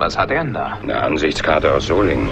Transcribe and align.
Was 0.00 0.16
hat 0.16 0.30
er 0.30 0.42
denn 0.42 0.54
da? 0.54 0.78
Eine 0.82 0.98
Ansichtskarte 0.98 1.74
aus 1.74 1.86
Solingen. 1.86 2.30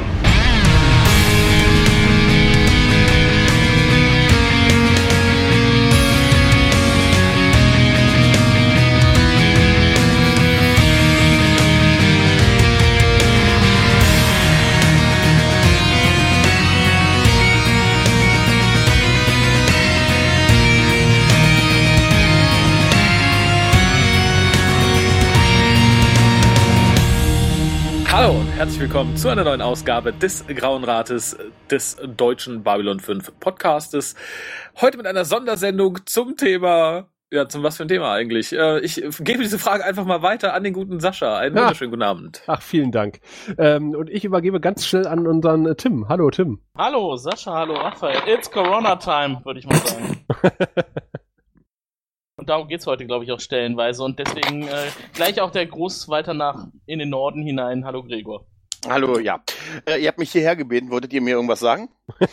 Herzlich 28.59 28.81
willkommen 28.81 29.17
zu 29.17 29.29
einer 29.29 29.45
neuen 29.45 29.63
Ausgabe 29.63 30.13
des 30.13 30.45
Grauen 30.49 30.85
Rates 30.85 31.37
des 31.71 31.97
deutschen 32.17 32.63
Babylon 32.63 33.01
5 33.01 33.39
Podcastes. 33.41 34.15
Heute 34.81 34.97
mit 34.97 35.07
einer 35.07 35.25
Sondersendung 35.25 35.99
zum 36.07 36.37
Thema, 36.37 37.07
ja, 37.31 37.49
zum 37.49 37.63
was 37.63 37.77
für 37.77 37.85
ein 37.85 37.89
Thema 37.89 38.13
eigentlich? 38.13 38.53
Äh, 38.53 38.81
Ich 38.81 38.97
gebe 39.21 39.43
diese 39.43 39.59
Frage 39.59 39.85
einfach 39.85 40.05
mal 40.05 40.23
weiter 40.23 40.55
an 40.55 40.65
den 40.65 40.73
guten 40.73 40.99
Sascha. 41.01 41.37
Einen 41.39 41.57
Ja. 41.57 41.63
wunderschönen 41.63 41.91
guten 41.91 42.03
Abend. 42.03 42.43
Ach, 42.47 42.63
vielen 42.63 42.91
Dank. 42.91 43.21
Ähm, 43.59 43.95
und 43.95 44.11
ich 44.11 44.25
übergebe 44.25 44.61
ganz 44.61 44.87
schnell 44.87 45.07
an 45.07 45.27
unseren 45.27 45.67
äh, 45.67 45.75
Tim. 45.77 46.09
Hallo, 46.09 46.31
Tim. 46.31 46.61
Hallo 46.77 47.17
Sascha, 47.17 47.53
hallo 47.55 47.75
Raphael. 47.75 48.19
It's 48.27 48.51
Corona 48.51 48.97
Time, 48.97 49.41
würde 49.45 49.61
ich 49.61 49.67
mal 49.67 49.77
sagen. 49.79 50.25
Und 52.39 52.49
darum 52.49 52.69
geht's 52.69 52.87
heute, 52.87 53.05
glaube 53.05 53.25
ich, 53.25 53.33
auch 53.33 53.41
stellenweise. 53.41 54.03
Und 54.05 54.19
deswegen 54.21 54.63
äh, 54.69 54.87
gleich 55.13 55.41
auch 55.41 55.51
der 55.51 55.67
Gruß 55.67 56.09
weiter 56.09 56.35
nach 56.35 56.69
in 56.87 57.01
den 57.01 57.11
Norden 57.11 57.43
hinein. 57.43 57.85
Hallo 57.85 58.05
Gregor. 58.05 58.47
Hallo, 58.89 59.19
ja. 59.19 59.43
Äh, 59.87 60.01
ihr 60.03 60.07
habt 60.09 60.21
mich 60.21 60.31
hierher 60.31 60.55
gebeten. 60.55 60.89
Wolltet 60.91 61.13
ihr 61.13 61.21
mir 61.21 61.31
irgendwas 61.35 61.59
sagen? 61.61 61.89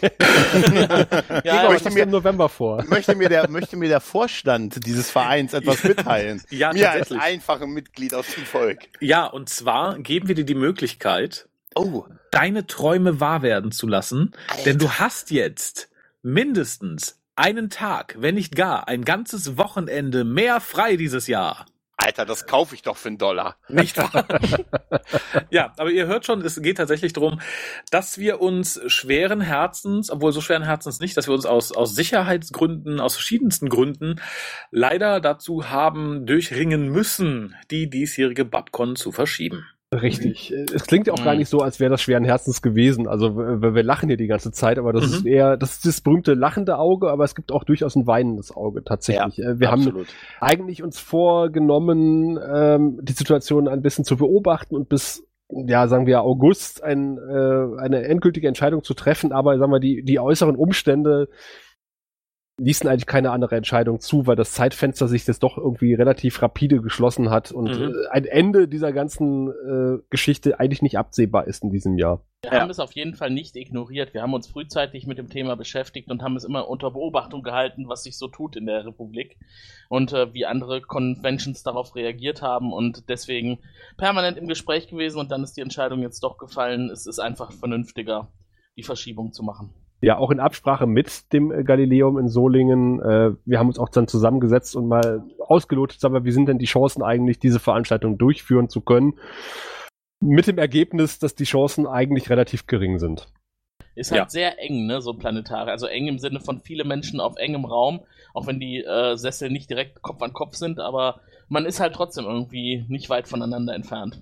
Ja, 1.43 1.63
Ja, 1.63 1.69
möchte 1.69 1.85
was 1.85 1.93
mir- 1.95 2.03
im 2.03 2.11
November 2.11 2.49
vor. 2.49 2.83
möchte 2.87 3.15
mir 3.15 3.29
der, 3.29 3.49
möchte 3.49 3.75
mir 3.77 3.89
der 3.89 3.99
Vorstand 3.99 4.85
dieses 4.85 5.09
Vereins 5.09 5.53
etwas 5.53 5.83
mitteilen? 5.83 6.41
Ja, 6.51 6.71
mir 6.71 6.91
als 6.91 7.11
einfachem 7.11 7.71
Mitglied 7.73 8.13
aus 8.13 8.27
dem 8.35 8.45
Volk. 8.45 8.87
Ja, 9.01 9.25
und 9.25 9.49
zwar 9.49 9.97
geben 9.99 10.27
wir 10.27 10.35
dir 10.35 10.45
die 10.45 10.55
Möglichkeit, 10.55 11.49
Oh, 11.77 12.05
deine 12.31 12.67
Träume 12.67 13.19
wahr 13.19 13.41
werden 13.41 13.71
zu 13.71 13.85
lassen, 13.87 14.31
denn 14.65 14.77
du 14.77 14.89
hast 14.91 15.29
jetzt 15.31 15.89
mindestens 16.21 17.19
einen 17.35 17.69
Tag, 17.69 18.15
wenn 18.19 18.35
nicht 18.35 18.55
gar 18.55 18.87
ein 18.87 19.03
ganzes 19.03 19.57
Wochenende 19.57 20.23
mehr 20.23 20.61
frei 20.61 20.95
dieses 20.95 21.27
Jahr. 21.27 21.65
Alter, 21.97 22.25
das 22.25 22.45
kaufe 22.45 22.75
ich 22.75 22.81
doch 22.81 22.97
für 22.97 23.07
einen 23.07 23.17
Dollar. 23.17 23.57
Nicht 23.67 23.97
wahr? 23.97 24.27
ja, 25.49 25.73
aber 25.77 25.89
ihr 25.89 26.07
hört 26.07 26.25
schon, 26.25 26.41
es 26.41 26.61
geht 26.61 26.77
tatsächlich 26.77 27.13
darum, 27.13 27.39
dass 27.89 28.17
wir 28.17 28.41
uns 28.41 28.79
schweren 28.87 29.41
Herzens, 29.41 30.11
obwohl 30.11 30.31
so 30.31 30.41
schweren 30.41 30.63
Herzens 30.63 30.99
nicht, 30.99 31.17
dass 31.17 31.27
wir 31.27 31.33
uns 31.33 31.45
aus, 31.45 31.71
aus 31.71 31.95
Sicherheitsgründen, 31.95 32.99
aus 32.99 33.15
verschiedensten 33.15 33.69
Gründen 33.69 34.21
leider 34.71 35.19
dazu 35.19 35.69
haben 35.69 36.25
durchringen 36.25 36.89
müssen, 36.89 37.55
die 37.71 37.89
diesjährige 37.89 38.45
Babcon 38.45 38.95
zu 38.95 39.11
verschieben. 39.11 39.65
Richtig. 39.93 40.51
Äh, 40.53 40.65
Es 40.73 40.85
klingt 40.87 41.07
ja 41.07 41.13
auch 41.13 41.19
Mhm. 41.19 41.23
gar 41.23 41.35
nicht 41.35 41.49
so, 41.49 41.59
als 41.59 41.79
wäre 41.79 41.91
das 41.91 42.01
schweren 42.01 42.23
Herzens 42.25 42.61
gewesen. 42.61 43.07
Also 43.07 43.35
wir, 43.37 43.75
wir 43.75 43.83
lachen 43.83 44.09
hier 44.09 44.17
die 44.17 44.27
ganze 44.27 44.51
Zeit, 44.51 44.77
aber 44.77 44.93
das 44.93 45.07
Mhm. 45.07 45.13
ist 45.13 45.25
eher, 45.25 45.57
das 45.57 45.73
ist 45.73 45.85
das 45.85 46.01
berühmte 46.01 46.33
lachende 46.33 46.77
Auge, 46.77 47.09
aber 47.09 47.23
es 47.23 47.35
gibt 47.35 47.51
auch 47.51 47.63
durchaus 47.63 47.95
ein 47.95 48.07
weinendes 48.07 48.55
Auge 48.55 48.83
tatsächlich. 48.83 49.39
Äh, 49.39 49.59
wir 49.59 49.71
haben 49.71 49.81
absolut. 49.81 50.07
eigentlich 50.41 50.83
uns 50.83 50.99
vorgenommen, 50.99 52.39
ähm, 52.53 52.99
die 53.01 53.13
Situation 53.13 53.67
ein 53.67 53.81
bisschen 53.81 54.05
zu 54.05 54.17
beobachten 54.17 54.75
und 54.75 54.89
bis 54.89 55.25
ja, 55.67 55.87
sagen 55.87 56.07
wir 56.07 56.23
August 56.23 56.83
ein, 56.83 57.19
äh, 57.19 57.79
eine 57.79 58.03
endgültige 58.05 58.47
Entscheidung 58.47 58.83
zu 58.83 58.95
treffen, 58.95 59.31
aber 59.31 59.59
sagen 59.59 59.71
wir, 59.71 59.79
die, 59.79 60.01
die 60.03 60.19
äußeren 60.19 60.55
Umstände 60.55 61.29
ließen 62.57 62.87
eigentlich 62.89 63.05
keine 63.05 63.31
andere 63.31 63.57
Entscheidung 63.57 63.99
zu, 63.99 64.27
weil 64.27 64.37
das 64.37 64.53
Zeitfenster 64.53 65.09
sich 65.09 65.25
das 65.25 65.39
doch 65.39 65.57
irgendwie 65.57 65.93
relativ 65.93 66.41
rapide 66.41 66.79
geschlossen 66.81 67.29
hat 67.29 67.51
und 67.51 67.77
Mhm. 67.77 67.89
äh, 67.89 68.07
ein 68.11 68.23
Ende 68.25 68.67
dieser 68.69 68.93
ganzen 68.93 69.49
äh, 69.49 70.01
Geschichte 70.09 70.57
eigentlich 70.59 70.81
nicht 70.81 70.97
absehbar 70.97 71.47
ist 71.47 71.63
in 71.63 71.69
diesem 71.71 71.97
Jahr. 71.97 72.23
Wir 72.43 72.53
Ja. 72.53 72.61
haben 72.61 72.69
es 72.69 72.79
auf 72.79 72.93
jeden 72.93 73.13
Fall 73.15 73.29
nicht 73.29 73.57
ignoriert. 73.57 74.13
Wir 74.13 74.21
haben 74.21 74.33
uns 74.33 74.47
frühzeitig 74.47 75.05
mit 75.05 75.17
dem 75.17 75.29
Thema 75.29 75.55
beschäftigt 75.55 76.09
und 76.09 76.21
haben 76.23 76.37
es 76.37 76.45
immer 76.45 76.69
unter 76.69 76.91
Beobachtung 76.91 77.43
gehalten, 77.43 77.89
was 77.89 78.03
sich 78.03 78.17
so 78.17 78.27
tut 78.29 78.55
in 78.55 78.67
der 78.67 78.85
Republik 78.85 79.37
und 79.89 80.13
äh, 80.13 80.33
wie 80.33 80.45
andere 80.45 80.79
Conventions 80.81 81.61
darauf 81.63 81.93
reagiert 81.95 82.41
haben 82.41 82.71
und 82.71 83.09
deswegen 83.09 83.59
permanent 83.97 84.37
im 84.37 84.47
Gespräch 84.47 84.87
gewesen 84.87 85.19
und 85.19 85.29
dann 85.29 85.43
ist 85.43 85.57
die 85.57 85.61
Entscheidung 85.61 85.99
jetzt 86.01 86.23
doch 86.23 86.37
gefallen. 86.37 86.89
Es 86.89 87.05
ist 87.05 87.19
einfach 87.19 87.51
vernünftiger, 87.51 88.29
die 88.77 88.83
Verschiebung 88.83 89.33
zu 89.33 89.43
machen. 89.43 89.73
Ja, 90.05 90.19
auch 90.19 90.29
in 90.29 90.39
Absprache 90.39 90.85
mit 90.85 91.33
dem 91.33 91.51
äh, 91.51 91.63
Galileum 91.63 92.19
in 92.19 92.29
Solingen. 92.29 93.01
Äh, 93.01 93.31
wir 93.43 93.57
haben 93.57 93.69
uns 93.69 93.79
auch 93.79 93.89
dann 93.89 94.07
zusammengesetzt 94.07 94.75
und 94.75 94.87
mal 94.87 95.23
ausgelotet, 95.39 95.99
sagen 95.99 96.13
wir, 96.13 96.23
wie 96.25 96.31
sind 96.31 96.47
denn 96.47 96.59
die 96.59 96.67
Chancen 96.67 97.01
eigentlich, 97.01 97.39
diese 97.39 97.59
Veranstaltung 97.59 98.19
durchführen 98.19 98.69
zu 98.69 98.81
können? 98.81 99.17
Mit 100.19 100.45
dem 100.45 100.59
Ergebnis, 100.59 101.17
dass 101.17 101.33
die 101.33 101.45
Chancen 101.45 101.87
eigentlich 101.87 102.29
relativ 102.29 102.67
gering 102.67 102.99
sind. 102.99 103.29
Ist 103.95 104.11
halt 104.11 104.19
Ja. 104.21 104.29
sehr 104.29 104.61
eng, 104.61 104.85
ne, 104.85 105.01
so 105.01 105.15
planetare. 105.15 105.71
Also 105.71 105.87
eng 105.87 106.05
im 106.05 106.19
Sinne 106.19 106.39
von 106.39 106.59
viele 106.59 106.83
Menschen 106.83 107.19
auf 107.19 107.37
engem 107.37 107.65
Raum, 107.65 108.01
auch 108.35 108.45
wenn 108.45 108.59
die 108.59 108.83
äh, 108.83 109.15
Sessel 109.15 109.49
nicht 109.49 109.71
direkt 109.71 110.03
Kopf 110.03 110.21
an 110.21 110.33
Kopf 110.33 110.53
sind, 110.53 110.79
aber 110.79 111.21
man 111.49 111.65
ist 111.65 111.79
halt 111.79 111.95
trotzdem 111.95 112.25
irgendwie 112.25 112.85
nicht 112.89 113.09
weit 113.09 113.27
voneinander 113.27 113.73
entfernt. 113.73 114.21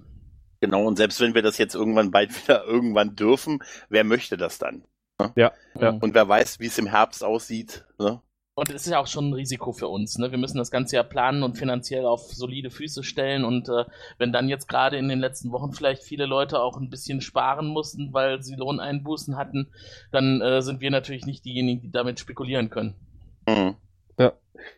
Genau, 0.62 0.86
und 0.86 0.96
selbst 0.96 1.20
wenn 1.20 1.36
wir 1.36 1.42
das 1.42 1.58
jetzt 1.58 1.76
irgendwann 1.76 2.12
bald 2.12 2.30
wieder 2.42 2.64
irgendwann 2.64 3.18
dürfen, 3.18 3.60
wer 3.90 4.06
möchte 4.06 4.38
das 4.38 4.60
dann? 4.60 4.86
Ja, 5.36 5.52
ja. 5.80 5.92
Mhm. 5.92 5.98
Und 6.00 6.14
wer 6.14 6.28
weiß, 6.28 6.60
wie 6.60 6.68
es 6.68 6.78
im 6.78 6.88
Herbst 6.88 7.24
aussieht. 7.24 7.86
Ne? 8.00 8.22
Und 8.56 8.70
es 8.70 8.86
ist 8.86 8.92
ja 8.92 9.00
auch 9.00 9.08
schon 9.08 9.30
ein 9.30 9.34
Risiko 9.34 9.72
für 9.72 9.88
uns. 9.88 10.18
Ne? 10.18 10.30
Wir 10.30 10.38
müssen 10.38 10.60
das 10.60 10.70
Ganze 10.70 10.96
ja 10.96 11.04
planen 11.04 11.42
und 11.42 11.58
finanziell 11.58 12.06
auf 12.06 12.34
solide 12.34 12.70
Füße 12.70 13.04
stellen. 13.04 13.46
Und 13.46 13.68
äh, 13.70 13.86
wenn 14.20 14.32
dann 14.32 14.48
jetzt 14.48 14.68
gerade 14.68 14.98
in 14.98 15.08
den 15.08 15.20
letzten 15.20 15.52
Wochen 15.52 15.72
vielleicht 15.72 16.04
viele 16.04 16.28
Leute 16.28 16.62
auch 16.62 16.78
ein 16.78 16.90
bisschen 16.90 17.22
sparen 17.22 17.68
mussten, 17.68 18.14
weil 18.14 18.44
sie 18.44 18.56
Lohneinbußen 18.56 19.38
hatten, 19.38 19.72
dann 20.12 20.42
äh, 20.42 20.62
sind 20.62 20.82
wir 20.82 20.92
natürlich 20.92 21.26
nicht 21.26 21.46
diejenigen, 21.46 21.82
die 21.82 21.92
damit 21.92 22.20
spekulieren 22.20 22.70
können. 22.70 22.96
Mhm. 23.48 23.76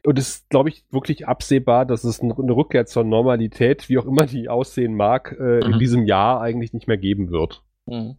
Und 0.05 0.17
es 0.17 0.29
ist, 0.29 0.49
glaube 0.49 0.69
ich, 0.69 0.85
wirklich 0.89 1.27
absehbar, 1.27 1.85
dass 1.85 2.03
es 2.05 2.19
eine 2.21 2.33
Rückkehr 2.33 2.85
zur 2.85 3.03
Normalität, 3.03 3.89
wie 3.89 3.99
auch 3.99 4.05
immer 4.05 4.25
die 4.25 4.49
aussehen 4.49 4.95
mag, 4.95 5.35
äh, 5.39 5.59
in 5.59 5.71
Mhm. 5.71 5.79
diesem 5.79 6.05
Jahr 6.05 6.41
eigentlich 6.41 6.73
nicht 6.73 6.87
mehr 6.87 6.97
geben 6.97 7.29
wird. 7.29 7.63
Mhm. 7.85 8.17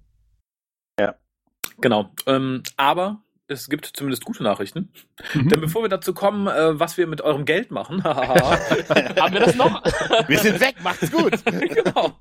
Genau. 1.81 2.11
Ähm, 2.27 2.63
aber 2.77 3.23
es 3.49 3.69
gibt 3.69 3.87
zumindest 3.87 4.25
gute 4.25 4.43
Nachrichten. 4.43 4.93
Mhm. 5.35 5.49
Denn 5.49 5.61
bevor 5.61 5.83
wir 5.83 5.89
dazu 5.89 6.15
kommen, 6.15 6.49
äh, 6.49 6.79
was 6.79 6.97
wir 6.97 7.07
mit 7.07 7.21
eurem 7.21 7.45
Geld 7.45 7.71
machen, 7.71 8.03
Haben 8.05 9.35
wir 9.35 9.41
das 9.41 9.55
noch? 9.55 9.83
Wir 10.29 10.39
sind 10.39 10.61
weg, 10.61 10.77
macht's 10.83 11.11
gut. 11.11 11.45
genau. 11.45 12.13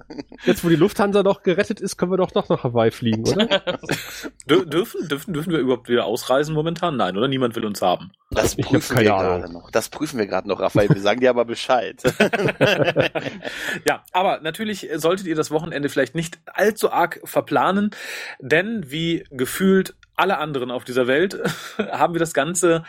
Jetzt, 0.44 0.64
wo 0.64 0.70
die 0.70 0.76
Lufthansa 0.76 1.24
noch 1.24 1.44
gerettet 1.44 1.82
ist, 1.82 1.98
können 1.98 2.12
wir 2.12 2.18
doch 2.18 2.34
noch 2.34 2.50
nach 2.50 2.64
Hawaii 2.64 2.92
fliegen, 2.92 3.28
oder? 3.28 3.46
Dür 4.48 4.66
dürfen, 4.66 5.08
dürfen, 5.08 5.34
dürfen 5.34 5.52
wir 5.52 5.60
überhaupt 5.60 5.90
wieder 5.90 6.06
ausreisen 6.06 6.54
momentan? 6.54 6.98
Nein, 6.98 7.18
oder? 7.18 7.28
Niemand 7.28 7.56
will 7.56 7.66
uns 7.66 7.82
haben. 7.82 8.12
Das 8.32 8.56
prüfen 8.56 8.98
wir 8.98 9.06
gerade 9.06 9.52
noch. 9.52 9.72
Das 9.72 9.90
prüfen 9.90 10.20
wir 10.20 10.28
gerade 10.28 10.48
noch, 10.48 10.60
Raphael. 10.60 10.90
Wir 10.90 11.02
sagen 11.02 11.20
dir 11.20 11.30
aber 11.30 11.46
Bescheid. 11.46 12.02
Ja, 13.88 14.04
aber 14.12 14.42
natürlich 14.42 14.90
solltet 14.96 15.28
ihr 15.28 15.36
das 15.36 15.52
Wochenende 15.52 15.90
vielleicht 15.90 16.16
nicht 16.16 16.40
allzu 16.46 16.92
arg 16.92 17.22
verplanen, 17.24 17.92
denn 18.40 18.84
wie 18.88 19.26
gefühlt 19.32 19.96
alle 20.16 20.38
anderen 20.38 20.72
auf 20.72 20.84
dieser 20.84 21.08
Welt 21.08 21.40
haben 21.78 22.14
wir 22.14 22.20
das 22.20 22.34
Ganze 22.34 22.84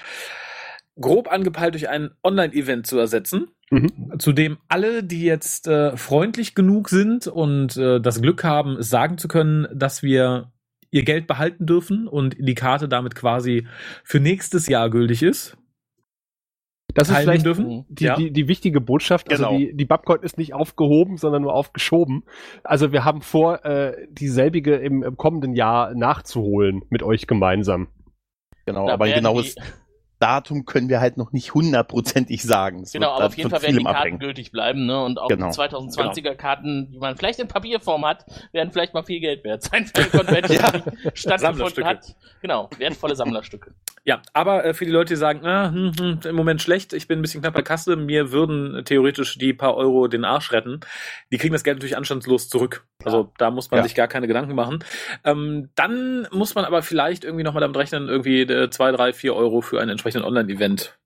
grob 1.00 1.31
angepeilt 1.31 1.75
durch 1.75 1.88
ein 1.88 2.10
Online-Event 2.22 2.87
zu 2.87 2.98
ersetzen, 2.98 3.48
Mhm. 3.70 4.19
zu 4.19 4.32
dem 4.32 4.59
alle, 4.69 5.03
die 5.03 5.25
jetzt 5.25 5.66
äh, 5.66 5.97
freundlich 5.97 6.54
genug 6.54 6.89
sind 6.89 7.27
und 7.27 7.77
äh, 7.77 8.01
das 8.01 8.22
Glück 8.22 8.45
haben, 8.45 8.77
es 8.77 8.91
sagen 8.91 9.18
zu 9.18 9.27
können, 9.27 9.66
dass 9.74 10.04
wir 10.04 10.53
ihr 10.92 11.03
Geld 11.03 11.27
behalten 11.27 11.66
dürfen 11.66 12.06
und 12.06 12.36
die 12.39 12.54
Karte 12.54 12.89
damit 12.89 13.16
quasi 13.16 13.66
für 14.04 14.21
nächstes 14.21 14.68
Jahr 14.68 14.89
gültig 14.89 15.22
ist. 15.24 15.56
Das 16.97 17.09
ist 17.10 17.16
vielleicht 17.19 17.45
dürfen. 17.47 17.84
die, 17.89 18.04
Ja. 18.04 18.16
die, 18.16 18.31
die 18.33 18.48
wichtige 18.48 18.81
Botschaft. 18.81 19.31
Also 19.31 19.45
Genau. 19.45 19.59
die, 19.59 19.75
die 19.77 19.84
Babcock 19.84 20.22
ist 20.22 20.39
nicht 20.39 20.54
aufgehoben, 20.54 21.16
sondern 21.16 21.43
nur 21.43 21.54
aufgeschoben. 21.54 22.25
Also 22.65 22.93
wir 22.93 23.04
haben 23.04 23.21
vor, 23.22 23.65
äh, 23.65 24.07
dieselbige 24.10 24.75
im, 24.77 25.03
im 25.03 25.16
kommenden 25.16 25.54
Jahr 25.54 25.95
nachzuholen 25.95 26.83
mit 26.91 27.03
euch 27.03 27.27
gemeinsam. 27.27 27.89
genau, 28.66 28.87
Da 28.87 28.95
aber 28.95 29.04
ein 29.04 29.15
genaues 29.15 29.54
Datum 30.18 30.65
können 30.65 30.89
wir 30.89 31.01
halt 31.01 31.16
noch 31.18 31.33
nicht 31.33 31.53
hundertprozentig 31.54 32.42
sagen. 32.42 32.83
Es 32.83 32.92
Genau, 32.92 33.10
aber 33.10 33.27
auf 33.27 33.36
jeden 33.36 33.51
Fall 33.51 33.63
werden 33.63 33.77
die 33.78 33.84
Karten 33.84 33.97
abhängen. 33.98 34.18
gültig 34.18 34.51
bleiben, 34.53 34.86
ne? 34.86 35.03
Und 35.04 35.18
auch 35.18 35.28
Genau. 35.28 35.48
die 35.48 35.53
2020er 35.54 36.34
Karten, 36.34 36.91
die 36.91 36.98
man 36.98 37.16
vielleicht 37.16 37.39
in 37.39 37.48
Papierform 37.48 38.04
hat, 38.07 38.24
werden 38.53 38.71
vielleicht 38.72 38.95
mal 38.95 39.03
viel 39.03 39.21
Geld 39.21 39.45
wert 39.45 39.63
sein 39.63 39.86
für 39.86 39.97
eine 40.03 40.10
Convention, 40.10 40.57
Ja. 40.63 40.71
die 40.71 40.83
stattgefunden 41.15 41.39
Sammlerstücke. 41.39 41.86
hat. 41.86 42.16
Genau, 42.41 42.71
wertvolle 42.78 43.15
Sammlerstücke. 43.16 43.72
Ja, 44.04 44.22
aber 44.33 44.65
äh, 44.65 44.72
für 44.72 44.84
die 44.84 44.92
Leute, 44.92 45.15
die 45.15 45.18
sagen, 45.18 45.45
ah, 45.45 45.71
hm, 45.72 45.92
hm, 45.98 46.21
im 46.24 46.36
Moment 46.36 46.63
schlecht, 46.63 46.92
ich 46.92 47.09
bin 47.09 47.18
ein 47.18 47.22
bisschen 47.22 47.41
knapp 47.41 47.54
bei 47.54 47.63
Kasse, 47.63 47.97
mir 47.97 48.30
würden 48.30 48.77
äh, 48.77 48.83
theoretisch 48.84 49.36
die 49.36 49.53
paar 49.53 49.77
Euro 49.77 50.07
den 50.07 50.24
Arsch 50.24 50.53
retten, 50.53 50.80
die 51.33 51.39
kriegen 51.39 51.53
das 51.53 51.65
Geld 51.65 51.78
natürlich 51.78 51.97
anstandslos 51.97 52.48
zurück. 52.48 52.86
Also 53.04 53.33
da 53.39 53.51
muss 53.51 53.71
man 53.71 53.78
Ja. 53.78 53.83
sich 53.84 53.95
gar 53.97 54.07
keine 54.09 54.28
Gedanken 54.28 54.54
machen. 54.54 54.84
Ähm, 55.24 55.71
dann 55.74 56.28
muss 56.30 56.54
man 56.54 56.65
aber 56.65 56.83
vielleicht 56.83 57.24
irgendwie 57.24 57.42
nochmal 57.42 57.60
damit 57.63 57.77
rechnen, 57.77 58.09
irgendwie 58.09 58.42
äh, 58.42 58.71
zwei, 58.71 58.92
drei, 58.92 59.13
vier 59.13 59.34
Euro 59.34 59.60
für 59.60 59.80
ein 59.80 59.89
entsprechendes 60.06 60.26
Online-Event 60.26 60.98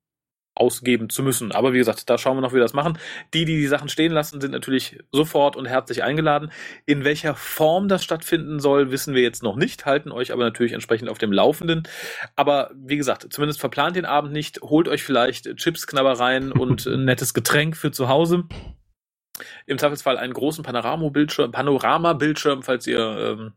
ausgeben 0.53 1.09
zu 1.09 1.23
müssen. 1.23 1.53
Aber 1.53 1.71
wie 1.73 1.77
gesagt, 1.77 2.09
da 2.09 2.17
schauen 2.17 2.35
wir 2.37 2.41
noch, 2.41 2.51
wie 2.51 2.55
wir 2.55 2.61
das 2.61 2.73
machen. 2.73 2.97
Die, 3.33 3.45
die 3.45 3.55
die 3.55 3.67
Sachen 3.67 3.87
stehen 3.87 4.11
lassen, 4.11 4.41
sind 4.41 4.51
natürlich 4.51 4.99
sofort 5.11 5.55
und 5.55 5.65
herzlich 5.65 6.03
eingeladen. 6.03 6.51
In 6.85 7.05
welcher 7.05 7.35
Form 7.35 7.87
das 7.87 8.03
stattfinden 8.03 8.59
soll, 8.59 8.91
wissen 8.91 9.15
wir 9.15 9.21
jetzt 9.21 9.43
noch 9.43 9.55
nicht, 9.55 9.85
halten 9.85 10.11
euch 10.11 10.33
aber 10.33 10.43
natürlich 10.43 10.73
entsprechend 10.73 11.09
auf 11.09 11.17
dem 11.17 11.31
Laufenden. 11.31 11.83
Aber 12.35 12.71
wie 12.75 12.97
gesagt, 12.97 13.27
zumindest 13.31 13.61
verplant 13.61 13.95
den 13.95 14.05
Abend 14.05 14.33
nicht, 14.33 14.61
holt 14.61 14.89
euch 14.89 15.03
vielleicht 15.03 15.55
Chips, 15.55 15.87
Knabbereien 15.87 16.51
und 16.51 16.85
ein 16.85 17.05
nettes 17.05 17.33
Getränk 17.33 17.77
für 17.77 17.91
zu 17.91 18.09
Hause. 18.09 18.43
Im 19.65 19.77
Zweifelsfall 19.77 20.17
einen 20.17 20.33
großen 20.33 20.63
Panorama-Bildschirm, 20.63 21.51
Panorama-Bildschirm, 21.51 22.61
falls 22.61 22.85
ihr 22.85 22.99
ähm, 22.99 23.53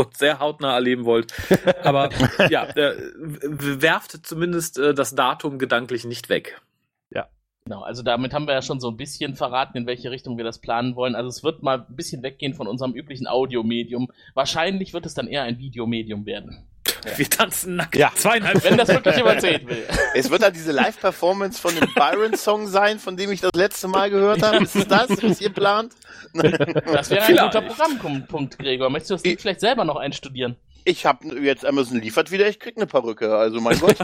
uns 0.00 0.18
sehr 0.18 0.38
hautnah 0.38 0.74
erleben 0.74 1.04
wollt. 1.04 1.32
Aber 1.82 2.10
ja, 2.50 2.64
äh, 2.64 2.94
werft 3.42 4.26
zumindest 4.26 4.78
äh, 4.78 4.94
das 4.94 5.14
Datum 5.14 5.58
gedanklich 5.58 6.04
nicht 6.04 6.28
weg. 6.28 6.60
Genau, 7.70 7.82
also 7.82 8.02
damit 8.02 8.32
haben 8.32 8.48
wir 8.48 8.54
ja 8.54 8.62
schon 8.62 8.80
so 8.80 8.88
ein 8.88 8.96
bisschen 8.96 9.36
verraten, 9.36 9.76
in 9.76 9.86
welche 9.86 10.10
Richtung 10.10 10.36
wir 10.36 10.44
das 10.44 10.60
planen 10.60 10.96
wollen. 10.96 11.14
Also 11.14 11.28
es 11.28 11.44
wird 11.44 11.62
mal 11.62 11.86
ein 11.88 11.94
bisschen 11.94 12.22
weggehen 12.22 12.54
von 12.54 12.66
unserem 12.66 12.94
üblichen 12.94 13.28
Audiomedium. 13.28 14.10
Wahrscheinlich 14.34 14.92
wird 14.92 15.06
es 15.06 15.14
dann 15.14 15.28
eher 15.28 15.42
ein 15.42 15.58
Videomedium 15.58 16.26
werden. 16.26 16.66
Wir 17.16 17.28
tanzen 17.30 17.76
nackt. 17.76 17.96
Ja. 17.96 18.12
Zweieinhalb 18.14 18.62
Wenn 18.64 18.76
das 18.76 18.88
wirklich 18.88 19.16
jemand 19.16 19.40
sehen 19.40 19.68
will. 19.68 19.84
Es 20.14 20.30
wird 20.30 20.42
dann 20.42 20.52
diese 20.52 20.72
Live-Performance 20.72 21.60
von 21.60 21.74
dem 21.74 21.88
Byron-Song 21.94 22.66
sein, 22.68 22.98
von 22.98 23.16
dem 23.16 23.30
ich 23.32 23.40
das 23.40 23.52
letzte 23.54 23.88
Mal 23.88 24.10
gehört 24.10 24.42
habe. 24.42 24.62
Ist 24.64 24.76
es 24.76 24.86
das, 24.88 25.08
was 25.22 25.40
ihr 25.40 25.50
plant? 25.50 25.94
Das 26.32 27.10
wäre 27.10 27.22
ein 27.22 27.26
Vielleicht. 27.26 27.52
guter 27.54 27.62
Programmpunkt, 27.62 28.58
Gregor. 28.58 28.88
Möchtest 28.90 29.10
du 29.10 29.14
das 29.14 29.24
Lied 29.24 29.34
Ich- 29.34 29.40
vielleicht 29.40 29.60
selber 29.60 29.84
noch 29.84 29.96
einstudieren? 29.96 30.56
Ich 30.84 31.04
habe 31.04 31.26
jetzt 31.40 31.66
Amazon 31.66 32.00
liefert 32.00 32.30
wieder, 32.30 32.48
ich 32.48 32.58
krieg 32.58 32.76
eine 32.76 32.86
Perücke. 32.86 33.36
Also 33.36 33.60
mein 33.60 33.78
Gott. 33.80 33.96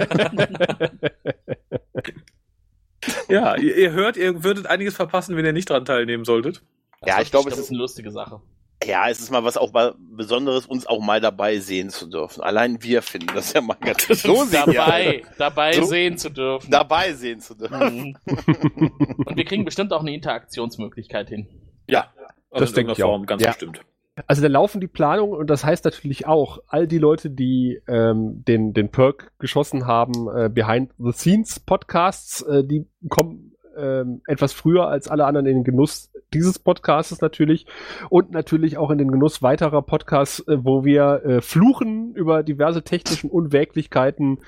Ja, 3.28 3.56
ihr, 3.56 3.76
ihr 3.76 3.92
hört, 3.92 4.16
ihr 4.16 4.42
würdet 4.44 4.66
einiges 4.66 4.94
verpassen, 4.94 5.36
wenn 5.36 5.44
ihr 5.44 5.52
nicht 5.52 5.70
dran 5.70 5.84
teilnehmen 5.84 6.24
solltet. 6.24 6.62
Ja, 7.04 7.20
ich 7.20 7.30
glaube, 7.30 7.50
es 7.50 7.58
ist 7.58 7.70
eine 7.70 7.78
lustige 7.78 8.10
Sache. 8.10 8.40
Ja, 8.84 9.08
es 9.08 9.20
ist 9.20 9.30
mal 9.30 9.42
was 9.42 9.56
auch 9.56 9.72
mal 9.72 9.94
Besonderes, 9.98 10.66
uns 10.66 10.86
auch 10.86 11.00
mal 11.00 11.20
dabei 11.20 11.58
sehen 11.58 11.88
zu 11.90 12.06
dürfen. 12.06 12.42
Allein 12.42 12.82
wir 12.82 13.02
finden 13.02 13.28
das 13.34 13.52
ja 13.52 13.60
mal 13.60 13.76
ganz 13.80 14.06
so 14.22 14.44
Dabei, 14.52 15.22
dabei 15.38 15.72
So- 15.72 15.84
sehen 15.84 16.18
zu 16.18 16.28
dürfen. 16.30 16.70
dabei 16.70 17.12
sehen 17.14 17.40
zu 17.40 17.54
dürfen. 17.54 18.16
Mhm. 18.26 18.92
Und 19.24 19.36
wir 19.36 19.44
kriegen 19.44 19.64
bestimmt 19.64 19.92
auch 19.92 20.00
eine 20.02 20.14
Interaktionsmöglichkeit 20.14 21.28
hin. 21.28 21.48
Ja, 21.88 22.12
also 22.50 22.64
Das 22.64 22.72
denke 22.74 22.92
ich 22.92 22.98
irgendeiner 22.98 23.06
auch. 23.06 23.12
Form, 23.18 23.26
ganz 23.26 23.42
Ja. 23.42 23.48
bestimmt. 23.50 23.80
Also 24.26 24.40
da 24.40 24.48
laufen 24.48 24.80
die 24.80 24.86
Planungen 24.86 25.34
und 25.38 25.48
das 25.50 25.62
heißt 25.62 25.84
natürlich 25.84 26.26
auch, 26.26 26.60
all 26.68 26.86
die 26.86 26.96
Leute, 26.98 27.28
die 27.28 27.80
ähm, 27.86 28.44
den, 28.48 28.72
den 28.72 28.90
Perk 28.90 29.32
geschossen 29.38 29.86
haben, 29.86 30.26
äh, 30.34 30.48
Behind 30.48 30.90
the 30.98 31.12
Scenes 31.12 31.60
Podcasts, 31.60 32.40
äh, 32.42 32.64
die 32.64 32.86
kommen 33.10 33.45
ähm, 33.78 34.22
etwas 34.26 34.52
früher 34.52 34.88
als 34.88 35.08
alle 35.08 35.24
anderen 35.26 35.46
in 35.46 35.56
den 35.56 35.64
Genuss 35.64 36.12
dieses 36.32 36.58
Podcasts 36.58 37.20
natürlich 37.20 37.66
und 38.10 38.32
natürlich 38.32 38.78
auch 38.78 38.90
in 38.90 38.98
den 38.98 39.10
Genuss 39.10 39.42
weiterer 39.42 39.82
Podcasts, 39.82 40.40
äh, 40.48 40.58
wo 40.64 40.84
wir 40.84 41.22
äh, 41.24 41.40
fluchen 41.40 42.14
über 42.14 42.42
diverse 42.42 42.82
technischen 42.82 43.30
Unwäglichkeiten, 43.30 44.38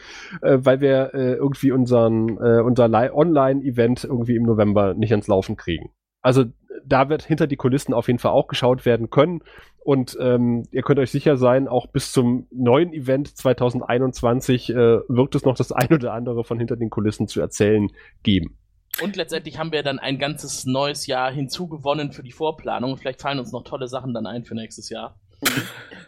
äh, 0.43 0.59
weil 0.61 0.81
wir 0.81 1.15
äh, 1.15 1.35
irgendwie 1.35 1.73
unseren 1.73 2.39
äh, 2.39 2.61
unser 2.61 2.89
Li- 2.89 3.11
Online-Event 3.13 4.05
irgendwie 4.05 4.37
im 4.37 4.45
November 4.45 4.95
nicht 4.95 5.13
ans 5.13 5.29
Laufen 5.29 5.57
kriegen. 5.57 5.91
Also 6.21 6.45
da 6.85 7.09
wird 7.09 7.23
hinter 7.23 7.47
die 7.47 7.57
Kulissen 7.57 7.95
auf 7.95 8.07
jeden 8.07 8.19
Fall 8.19 8.33
auch 8.33 8.49
geschaut 8.49 8.87
werden 8.87 9.11
können. 9.11 9.41
Und 9.79 10.17
ähm, 10.21 10.65
ihr 10.71 10.83
könnt 10.83 10.99
euch 10.99 11.11
sicher 11.11 11.37
sein, 11.37 11.67
auch 11.69 11.87
bis 11.87 12.13
zum 12.13 12.47
neuen 12.51 12.93
Event 12.93 13.29
2021 13.37 14.71
äh, 14.71 14.75
wird 15.09 15.35
es 15.35 15.45
noch 15.45 15.57
das 15.57 15.73
ein 15.73 15.93
oder 15.93 16.13
andere 16.13 16.45
von 16.45 16.59
hinter 16.59 16.77
den 16.77 16.91
Kulissen 16.91 17.27
zu 17.27 17.41
erzählen 17.41 17.89
geben. 18.23 18.59
Und 19.03 19.17
letztendlich 19.17 19.59
haben 19.59 19.71
wir 19.73 19.83
dann 19.83 19.99
ein 19.99 20.19
ganzes 20.19 20.65
neues 20.67 21.07
Jahr 21.07 21.31
hinzugewonnen 21.31 22.13
für 22.13 22.23
die 22.23 22.33
Vorplanung. 22.33 22.97
Vielleicht 22.97 23.21
fallen 23.23 23.39
uns 23.39 23.53
noch 23.53 23.63
tolle 23.65 23.87
Sachen 23.89 24.13
dann 24.15 24.27
ein 24.27 24.45
für 24.45 24.55
nächstes 24.57 24.91
Jahr, 24.91 25.15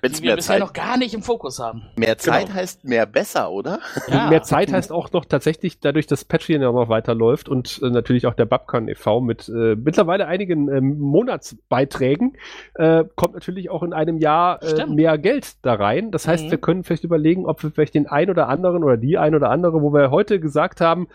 Wenn 0.03 0.11
es 0.11 0.19
die 0.19 0.25
wir 0.25 0.31
mehr 0.31 0.37
bisher 0.37 0.55
Zeit, 0.57 0.61
noch 0.61 0.73
gar 0.73 0.97
nicht 0.97 1.15
im 1.15 1.23
Fokus 1.23 1.61
haben. 1.61 1.83
mehr 1.97 2.19
Zeit 2.19 2.47
Genau. 2.47 2.59
heißt 2.59 2.85
mehr 2.85 3.07
besser, 3.07 3.53
oder? 3.53 3.79
Ja. 4.09 4.29
Mehr 4.29 4.43
Zeit 4.43 4.73
heißt 4.73 4.91
auch 4.91 5.13
noch 5.13 5.25
tatsächlich, 5.25 5.79
dadurch, 5.79 6.09
dass 6.09 6.25
Patreon 6.25 6.61
ja 6.63 6.73
noch 6.73 6.89
weiterläuft 6.89 7.49
und 7.49 7.79
äh, 7.81 7.91
natürlich 7.91 8.27
auch 8.27 8.35
der 8.35 8.47
Babcon 8.47 8.89
e.V. 8.89 9.21
mit 9.21 9.49
äh, 9.49 9.77
mittlerweile 9.77 10.27
einigen 10.27 10.69
ähm, 10.69 10.99
Monatsbeiträgen, 10.99 12.37
äh, 12.75 13.05
kommt 13.15 13.35
natürlich 13.35 13.71
auch 13.71 13.85
in 13.85 13.93
einem 13.93 14.19
Jahr 14.19 14.61
äh, 14.65 14.87
mehr 14.87 15.17
Geld 15.17 15.65
da 15.65 15.75
rein. 15.75 16.11
Das 16.11 16.27
heißt, 16.27 16.47
Mhm. 16.47 16.51
wir 16.51 16.59
können 16.59 16.83
vielleicht 16.83 17.05
überlegen, 17.05 17.47
ob 17.47 17.63
wir 17.63 17.71
vielleicht 17.71 17.95
den 17.95 18.09
ein 18.09 18.31
oder 18.31 18.49
anderen 18.49 18.83
oder 18.83 18.97
die 18.97 19.17
ein 19.17 19.37
oder 19.37 19.51
andere, 19.51 19.81
wo 19.81 19.93
wir 19.93 20.11
heute 20.11 20.41
gesagt 20.41 20.81
haben, 20.81 21.07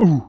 uh, 0.00 0.20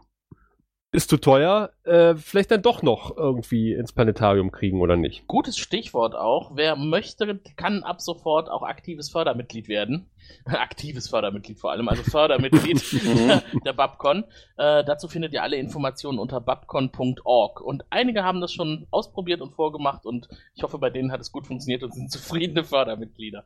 ist 0.96 1.10
zu 1.10 1.18
teuer, 1.18 1.72
äh, 1.84 2.16
vielleicht 2.16 2.52
dann 2.52 2.62
doch 2.62 2.82
noch 2.82 3.16
irgendwie 3.16 3.74
ins 3.74 3.92
Planetarium 3.92 4.52
kriegen 4.52 4.82
oder 4.82 4.96
nicht. 4.96 5.28
Gutes 5.28 5.58
Stichwort 5.58 6.16
auch. 6.16 6.56
Wer 6.56 6.76
möchte, 6.76 7.40
kann 7.56 7.84
ab 7.84 8.02
sofort 8.02 8.50
auch 8.50 8.64
aktives 8.64 9.10
Fördermitglied 9.10 9.68
werden. 9.68 10.10
aktives 10.46 11.10
Fördermitglied 11.10 11.60
vor 11.60 11.72
allem, 11.72 11.88
also 11.90 12.04
Fördermitglied 12.10 12.82
der 13.66 13.74
Babcon. 13.74 14.24
Äh, 14.58 14.84
dazu 14.84 15.08
findet 15.08 15.34
ihr 15.34 15.44
alle 15.44 15.58
Informationen 15.58 16.18
unter 16.18 16.40
babcon.org. 16.42 17.62
Und 17.62 17.84
einige 17.90 18.24
haben 18.24 18.42
das 18.42 18.54
schon 18.54 18.88
ausprobiert 18.90 19.42
und 19.42 19.54
vorgemacht 19.54 20.06
und 20.06 20.28
ich 20.56 20.64
hoffe, 20.64 20.78
bei 20.78 20.90
denen 20.90 21.12
hat 21.12 21.22
es 21.22 21.32
gut 21.32 21.46
funktioniert 21.46 21.84
und 21.84 21.94
sind 21.94 22.12
zufriedene 22.12 22.64
Fördermitglieder. 22.64 23.44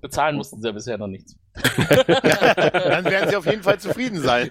Bezahlen 0.00 0.36
mussten 0.36 0.60
sie 0.60 0.68
ja 0.68 0.72
bisher 0.72 0.98
noch 0.98 1.06
nichts. 1.06 1.36
Dann 1.54 3.04
werden 3.04 3.30
sie 3.30 3.36
auf 3.36 3.46
jeden 3.46 3.62
Fall 3.62 3.80
zufrieden 3.80 4.20
sein. 4.20 4.50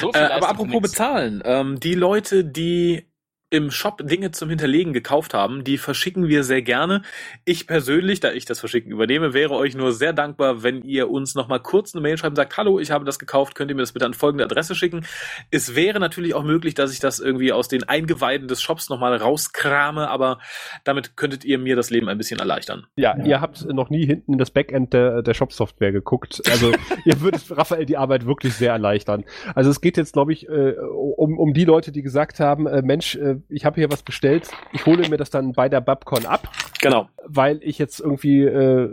So 0.00 0.12
Äh, 0.12 0.18
Leistung 0.18 0.36
aber 0.36 0.48
apropos 0.48 0.80
bezahlen, 0.80 1.42
ähm, 1.44 1.80
die 1.80 1.94
Leute, 1.94 2.44
die 2.44 3.06
im 3.54 3.70
Shop 3.70 4.04
Dinge 4.04 4.32
zum 4.32 4.48
Hinterlegen 4.48 4.92
gekauft 4.92 5.32
haben, 5.32 5.62
die 5.62 5.78
verschicken 5.78 6.26
wir 6.26 6.42
sehr 6.42 6.60
gerne. 6.60 7.02
Ich 7.44 7.68
persönlich, 7.68 8.18
da 8.18 8.32
ich 8.32 8.46
das 8.46 8.58
Verschicken 8.58 8.90
übernehme, 8.90 9.32
wäre 9.32 9.54
euch 9.54 9.76
nur 9.76 9.92
sehr 9.92 10.12
dankbar, 10.12 10.64
wenn 10.64 10.82
ihr 10.82 11.08
uns 11.08 11.36
nochmal 11.36 11.60
kurz 11.60 11.94
eine 11.94 12.02
Mail 12.02 12.18
schreibt 12.18 12.32
und 12.32 12.36
sagt, 12.36 12.56
hallo, 12.56 12.80
ich 12.80 12.90
habe 12.90 13.04
das 13.04 13.20
gekauft, 13.20 13.54
könnt 13.54 13.70
ihr 13.70 13.76
mir 13.76 13.82
das 13.82 13.92
bitte 13.92 14.06
an 14.06 14.14
folgende 14.14 14.42
Adresse 14.42 14.74
schicken. 14.74 15.06
Es 15.52 15.76
wäre 15.76 16.00
natürlich 16.00 16.34
auch 16.34 16.42
möglich, 16.42 16.74
dass 16.74 16.92
ich 16.92 16.98
das 16.98 17.20
irgendwie 17.20 17.52
aus 17.52 17.68
den 17.68 17.84
Eingeweiden 17.84 18.48
des 18.48 18.60
Shops 18.60 18.88
nochmal 18.88 19.14
rauskrame, 19.14 20.10
aber 20.10 20.40
damit 20.82 21.16
könntet 21.16 21.44
ihr 21.44 21.60
mir 21.60 21.76
das 21.76 21.90
Leben 21.90 22.08
ein 22.08 22.18
bisschen 22.18 22.40
erleichtern. 22.40 22.88
Ja, 22.96 23.16
ihr 23.24 23.40
habt 23.40 23.64
noch 23.72 23.88
nie 23.88 24.04
hinten 24.04 24.32
in 24.32 24.38
das 24.38 24.50
Backend 24.50 24.92
der, 24.92 25.22
der 25.22 25.34
Shop-Software 25.34 25.92
geguckt. 25.92 26.42
Also 26.50 26.72
ihr 27.04 27.20
würdet 27.20 27.56
Raphael 27.56 27.86
die 27.86 27.98
Arbeit 27.98 28.26
wirklich 28.26 28.54
sehr 28.54 28.72
erleichtern. 28.72 29.22
Also 29.54 29.70
es 29.70 29.80
geht 29.80 29.96
jetzt, 29.96 30.12
glaube 30.12 30.32
ich, 30.32 30.48
äh, 30.48 30.72
um, 30.72 31.38
um 31.38 31.54
die 31.54 31.64
Leute, 31.64 31.92
die 31.92 32.02
gesagt 32.02 32.40
haben, 32.40 32.66
äh, 32.66 32.82
Mensch, 32.82 33.14
äh, 33.14 33.36
ich 33.48 33.64
habe 33.64 33.76
hier 33.76 33.90
was 33.90 34.02
bestellt, 34.02 34.50
ich 34.72 34.86
hole 34.86 35.08
mir 35.08 35.16
das 35.16 35.30
dann 35.30 35.52
bei 35.52 35.68
der 35.68 35.80
Babcon 35.80 36.26
ab, 36.26 36.48
Genau. 36.80 37.08
weil 37.24 37.60
ich 37.62 37.78
jetzt 37.78 38.00
irgendwie 38.00 38.42
äh, 38.42 38.88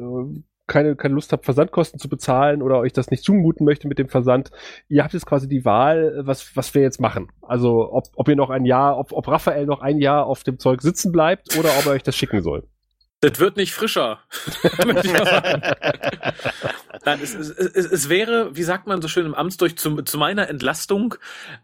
keine, 0.67 0.95
keine 0.95 1.15
Lust 1.15 1.33
habe, 1.33 1.43
Versandkosten 1.43 1.99
zu 1.99 2.07
bezahlen 2.07 2.61
oder 2.61 2.79
euch 2.79 2.93
das 2.93 3.11
nicht 3.11 3.23
zumuten 3.23 3.65
möchte 3.65 3.87
mit 3.89 3.99
dem 3.99 4.07
Versand. 4.07 4.51
Ihr 4.87 5.03
habt 5.03 5.13
jetzt 5.13 5.25
quasi 5.25 5.49
die 5.49 5.65
Wahl, 5.65 6.21
was, 6.23 6.55
was 6.55 6.73
wir 6.73 6.81
jetzt 6.81 7.01
machen. 7.01 7.27
Also 7.41 7.91
ob, 7.91 8.05
ob 8.15 8.29
ihr 8.29 8.37
noch 8.37 8.49
ein 8.49 8.63
Jahr, 8.65 8.97
ob, 8.97 9.11
ob 9.11 9.27
Raphael 9.27 9.65
noch 9.65 9.81
ein 9.81 9.97
Jahr 9.99 10.25
auf 10.25 10.43
dem 10.43 10.59
Zeug 10.59 10.81
sitzen 10.81 11.11
bleibt 11.11 11.57
oder 11.59 11.69
ob 11.79 11.85
er 11.87 11.91
euch 11.93 12.03
das 12.03 12.15
schicken 12.15 12.41
soll. 12.41 12.63
Das 13.21 13.39
wird 13.39 13.55
nicht 13.55 13.73
frischer. 13.73 14.19
möchte 14.85 15.07
ich 15.07 15.13
mal 15.13 15.25
sagen. 15.25 15.61
Nein, 17.05 17.19
es, 17.21 17.35
es, 17.35 17.49
es, 17.49 17.85
es 17.85 18.09
wäre, 18.09 18.55
wie 18.55 18.63
sagt 18.63 18.87
man 18.87 19.01
so 19.01 19.07
schön 19.07 19.27
im 19.27 19.35
Amtsdeutsch, 19.35 19.75
zu, 19.77 20.01
zu 20.01 20.17
meiner 20.17 20.49
Entlastung 20.49 21.15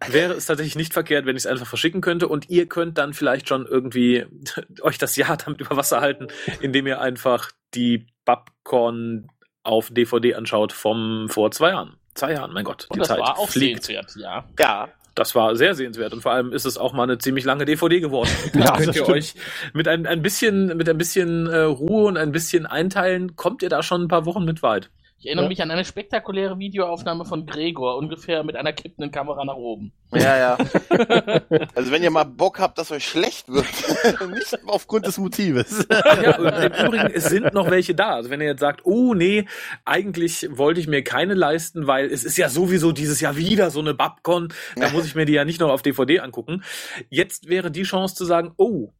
wäre 0.08 0.34
es 0.34 0.46
tatsächlich 0.46 0.76
nicht 0.76 0.94
verkehrt, 0.94 1.26
wenn 1.26 1.36
ich 1.36 1.44
es 1.44 1.48
einfach 1.48 1.68
verschicken 1.68 2.02
könnte 2.02 2.28
und 2.28 2.50
ihr 2.50 2.68
könnt 2.68 2.98
dann 3.00 3.14
vielleicht 3.14 3.50
schon 3.50 3.66
irgendwie 3.66 4.26
euch 4.82 5.00
das 5.00 5.16
Jahr 5.16 5.36
damit 5.38 5.60
über 5.62 5.76
Wasser 5.76 6.00
halten, 6.00 6.28
indem 6.62 6.86
ihr 6.88 7.02
einfach 7.02 7.52
die 7.74 8.08
Babcon 8.24 9.28
auf 9.64 9.90
DVD 9.90 10.36
anschaut 10.36 10.74
vom 10.74 11.28
vor 11.28 11.52
zwei 11.52 11.70
Jahren. 11.70 11.98
Zwei 12.14 12.34
Jahren, 12.34 12.54
mein 12.54 12.64
Gott, 12.64 12.86
Und 12.90 12.96
die 12.96 13.00
das 13.00 13.10
Zeit 13.10 13.20
war 13.20 13.38
auch 13.38 13.50
fliegt. 13.50 13.84
sehenswert, 13.84 14.16
ja. 14.16 14.44
Ja, 14.60 14.90
Das 15.18 15.34
war 15.34 15.56
sehr 15.56 15.74
sehenswert 15.74 16.14
und 16.14 16.22
vor 16.22 16.32
allem 16.32 16.54
ist 16.54 16.66
es 16.66 16.78
auch 16.78 16.94
mal 16.94 17.02
eine 17.04 17.18
ziemlich 17.18 17.44
lange 17.44 17.66
DVD 17.66 18.00
geworden. 18.00 18.30
Ja, 18.54 18.78
Das 18.78 18.78
das 18.78 18.78
könnt 18.78 18.96
ihr 18.98 19.04
stimmt. 19.04 19.10
euch 19.10 19.34
mit 19.74 19.88
ein, 19.88 20.06
ein 20.06 20.22
bisschen, 20.22 20.78
mit 20.78 20.88
ein 20.88 20.98
bisschen 20.98 21.48
äh, 21.48 21.58
Ruhe 21.62 22.06
und 22.06 22.18
ein 22.18 22.32
bisschen 22.32 22.68
einteilen, 22.68 23.36
kommt 23.36 23.64
ihr 23.64 23.70
da 23.70 23.82
schon 23.82 24.04
ein 24.04 24.08
paar 24.10 24.26
Wochen 24.28 24.46
mit 24.46 24.62
weit. 24.62 24.92
Ich 25.20 25.26
erinnere 25.26 25.46
Ja. 25.46 25.50
mich 25.50 25.62
an 25.64 25.72
eine 25.72 25.84
spektakuläre 25.84 26.60
Videoaufnahme 26.60 27.26
von 27.26 27.48
Gregor, 27.48 27.98
ungefähr 27.98 28.44
mit 28.44 28.56
einer 28.56 28.72
kippenden 28.72 29.12
Kamera 29.12 29.44
nach 29.46 29.56
oben. 29.56 29.92
ja, 30.14 30.38
ja. 30.38 30.58
Also 31.76 31.92
wenn 31.92 32.04
ihr 32.04 32.12
mal 32.12 32.24
Bock 32.24 32.60
habt, 32.60 32.78
dass 32.78 32.92
euch 32.92 33.08
schlecht 33.08 33.50
wird, 33.50 33.66
nicht 34.30 34.60
aufgrund 34.68 35.08
des 35.08 35.18
Motives. 35.18 35.88
Ja, 35.90 36.38
und 36.38 36.46
im 36.48 36.86
Übrigen, 36.86 37.12
es 37.14 37.26
sind 37.30 37.52
noch 37.54 37.70
welche 37.72 37.96
da. 37.96 38.16
Also 38.16 38.30
wenn 38.30 38.42
ihr 38.42 38.48
jetzt 38.48 38.60
sagt, 38.60 38.82
oh 38.86 39.16
nee, 39.16 39.46
eigentlich 39.86 40.48
wollte 40.52 40.80
ich 40.80 40.88
mir 40.88 41.04
keine 41.04 41.34
leisten, 41.34 41.88
weil 41.88 42.06
es 42.06 42.24
ist 42.24 42.38
ja 42.38 42.50
sowieso 42.50 42.92
dieses 42.92 43.20
Jahr 43.20 43.36
wieder 43.38 43.72
so 43.72 43.80
eine 43.80 43.96
Babcon, 43.96 44.54
da 44.76 44.90
muss 44.94 45.08
ich 45.08 45.16
mir 45.16 45.26
die 45.26 45.34
ja 45.34 45.46
nicht 45.46 45.60
noch 45.60 45.72
auf 45.72 45.82
DVD 45.82 46.20
angucken. 46.20 46.64
Jetzt 47.10 47.50
wäre 47.50 47.72
die 47.72 47.84
Chance 47.84 48.14
zu 48.16 48.26
sagen, 48.26 48.54
oh, 48.58 48.92